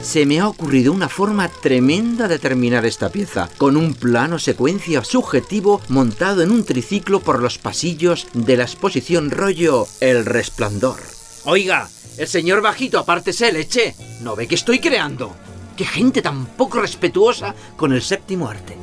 se 0.01 0.25
me 0.25 0.39
ha 0.39 0.47
ocurrido 0.47 0.93
una 0.93 1.09
forma 1.09 1.49
tremenda 1.49 2.29
de 2.29 2.39
terminar 2.39 2.85
esta 2.85 3.09
pieza, 3.09 3.49
con 3.57 3.75
un 3.75 3.93
plano 3.93 4.39
secuencia 4.39 5.03
subjetivo 5.03 5.81
montado 5.89 6.41
en 6.41 6.51
un 6.51 6.63
triciclo 6.63 7.19
por 7.19 7.41
los 7.41 7.57
pasillos 7.57 8.27
de 8.33 8.55
la 8.55 8.63
exposición 8.63 9.31
rollo 9.31 9.85
El 9.99 10.25
Resplandor. 10.25 10.97
Oiga, 11.43 11.89
El 12.17 12.27
señor 12.27 12.61
bajito, 12.61 12.97
apártese, 12.97 13.51
leche. 13.51 13.93
¿No 14.21 14.35
ve 14.35 14.47
que 14.47 14.55
estoy 14.55 14.79
creando? 14.79 15.35
¡Qué 15.75 15.85
gente 15.85 16.23
tan 16.23 16.47
poco 16.47 16.81
respetuosa 16.81 17.53
con 17.75 17.93
el 17.93 18.01
séptimo 18.01 18.49
arte! 18.49 18.75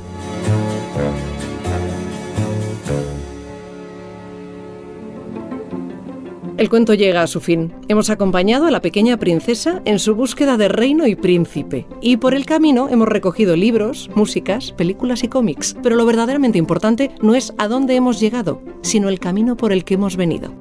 El 6.57 6.69
cuento 6.69 6.93
llega 6.93 7.21
a 7.21 7.27
su 7.27 7.41
fin. 7.41 7.73
Hemos 7.89 8.09
acompañado 8.09 8.67
a 8.67 8.71
la 8.71 8.79
pequeña 8.79 9.17
princesa 9.17 9.81
en 9.83 9.99
su 9.99 10.15
búsqueda 10.15 10.55
de 10.55 10.69
reino 10.69 11.05
y 11.05 11.15
príncipe. 11.15 11.85
Y 11.99 12.15
por 12.15 12.33
el 12.33 12.45
camino 12.45 12.87
hemos 12.87 13.09
recogido 13.09 13.57
libros, 13.57 14.09
músicas, 14.15 14.71
películas 14.71 15.25
y 15.25 15.27
cómics. 15.27 15.75
Pero 15.83 15.97
lo 15.97 16.05
verdaderamente 16.05 16.57
importante 16.57 17.11
no 17.21 17.35
es 17.35 17.53
a 17.57 17.67
dónde 17.67 17.95
hemos 17.95 18.21
llegado, 18.21 18.61
sino 18.81 19.09
el 19.09 19.19
camino 19.19 19.57
por 19.57 19.73
el 19.73 19.83
que 19.83 19.95
hemos 19.95 20.15
venido. 20.15 20.53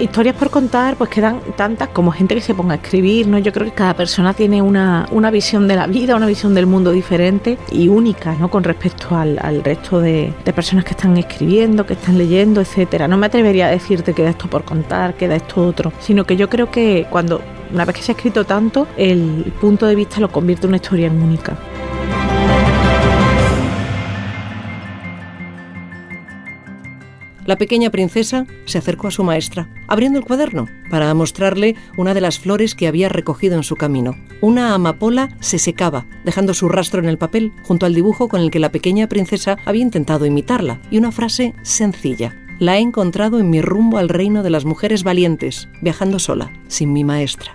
Historias 0.00 0.36
por 0.36 0.50
contar, 0.50 0.94
pues 0.94 1.10
quedan 1.10 1.40
tantas 1.56 1.88
como 1.88 2.12
gente 2.12 2.36
que 2.36 2.40
se 2.40 2.54
ponga 2.54 2.74
a 2.74 2.76
escribir, 2.76 3.26
¿no? 3.26 3.36
Yo 3.38 3.52
creo 3.52 3.66
que 3.66 3.72
cada 3.72 3.94
persona 3.94 4.32
tiene 4.32 4.62
una, 4.62 5.08
una 5.10 5.28
visión 5.32 5.66
de 5.66 5.74
la 5.74 5.88
vida, 5.88 6.14
una 6.14 6.26
visión 6.26 6.54
del 6.54 6.66
mundo 6.66 6.92
diferente 6.92 7.58
y 7.72 7.88
única, 7.88 8.36
¿no? 8.36 8.48
Con 8.48 8.62
respecto 8.62 9.16
al, 9.16 9.40
al 9.42 9.64
resto 9.64 9.98
de, 9.98 10.32
de, 10.44 10.52
personas 10.52 10.84
que 10.84 10.92
están 10.92 11.16
escribiendo, 11.16 11.84
que 11.84 11.94
están 11.94 12.16
leyendo, 12.16 12.60
etcétera. 12.60 13.08
No 13.08 13.16
me 13.16 13.26
atrevería 13.26 13.66
a 13.66 13.70
decirte 13.70 14.14
que 14.14 14.22
da 14.22 14.30
esto 14.30 14.46
por 14.48 14.62
contar, 14.62 15.14
que 15.14 15.26
da 15.26 15.34
esto 15.34 15.66
otro, 15.66 15.92
sino 15.98 16.22
que 16.24 16.36
yo 16.36 16.48
creo 16.48 16.70
que 16.70 17.08
cuando, 17.10 17.40
una 17.72 17.84
vez 17.84 17.96
que 17.96 18.02
se 18.02 18.12
ha 18.12 18.14
escrito 18.14 18.44
tanto, 18.44 18.86
el 18.96 19.52
punto 19.60 19.86
de 19.86 19.96
vista 19.96 20.20
lo 20.20 20.30
convierte 20.30 20.66
en 20.66 20.70
una 20.70 20.76
historia 20.76 21.10
única. 21.10 21.56
La 27.48 27.56
pequeña 27.56 27.88
princesa 27.88 28.46
se 28.66 28.76
acercó 28.76 29.08
a 29.08 29.10
su 29.10 29.24
maestra, 29.24 29.70
abriendo 29.86 30.18
el 30.18 30.26
cuaderno 30.26 30.66
para 30.90 31.14
mostrarle 31.14 31.76
una 31.96 32.12
de 32.12 32.20
las 32.20 32.38
flores 32.38 32.74
que 32.74 32.86
había 32.86 33.08
recogido 33.08 33.56
en 33.56 33.62
su 33.62 33.74
camino. 33.74 34.14
Una 34.42 34.74
amapola 34.74 35.34
se 35.40 35.58
secaba, 35.58 36.04
dejando 36.26 36.52
su 36.52 36.68
rastro 36.68 37.00
en 37.00 37.08
el 37.08 37.16
papel, 37.16 37.54
junto 37.62 37.86
al 37.86 37.94
dibujo 37.94 38.28
con 38.28 38.42
el 38.42 38.50
que 38.50 38.58
la 38.58 38.70
pequeña 38.70 39.08
princesa 39.08 39.56
había 39.64 39.80
intentado 39.80 40.26
imitarla, 40.26 40.82
y 40.90 40.98
una 40.98 41.10
frase 41.10 41.54
sencilla. 41.62 42.36
La 42.58 42.76
he 42.76 42.80
encontrado 42.80 43.40
en 43.40 43.48
mi 43.48 43.62
rumbo 43.62 43.96
al 43.96 44.10
reino 44.10 44.42
de 44.42 44.50
las 44.50 44.66
mujeres 44.66 45.02
valientes, 45.02 45.70
viajando 45.80 46.18
sola, 46.18 46.52
sin 46.66 46.92
mi 46.92 47.02
maestra. 47.02 47.54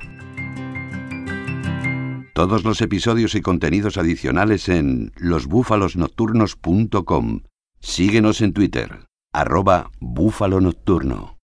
Todos 2.34 2.64
los 2.64 2.82
episodios 2.82 3.36
y 3.36 3.42
contenidos 3.42 3.98
adicionales 3.98 4.70
en 4.70 5.12
losbúfalosnocturnos.com. 5.18 7.42
Síguenos 7.80 8.42
en 8.42 8.54
Twitter 8.54 9.13
arroba 9.34 9.90
búfalo 10.00 10.62
nocturno. 10.62 11.38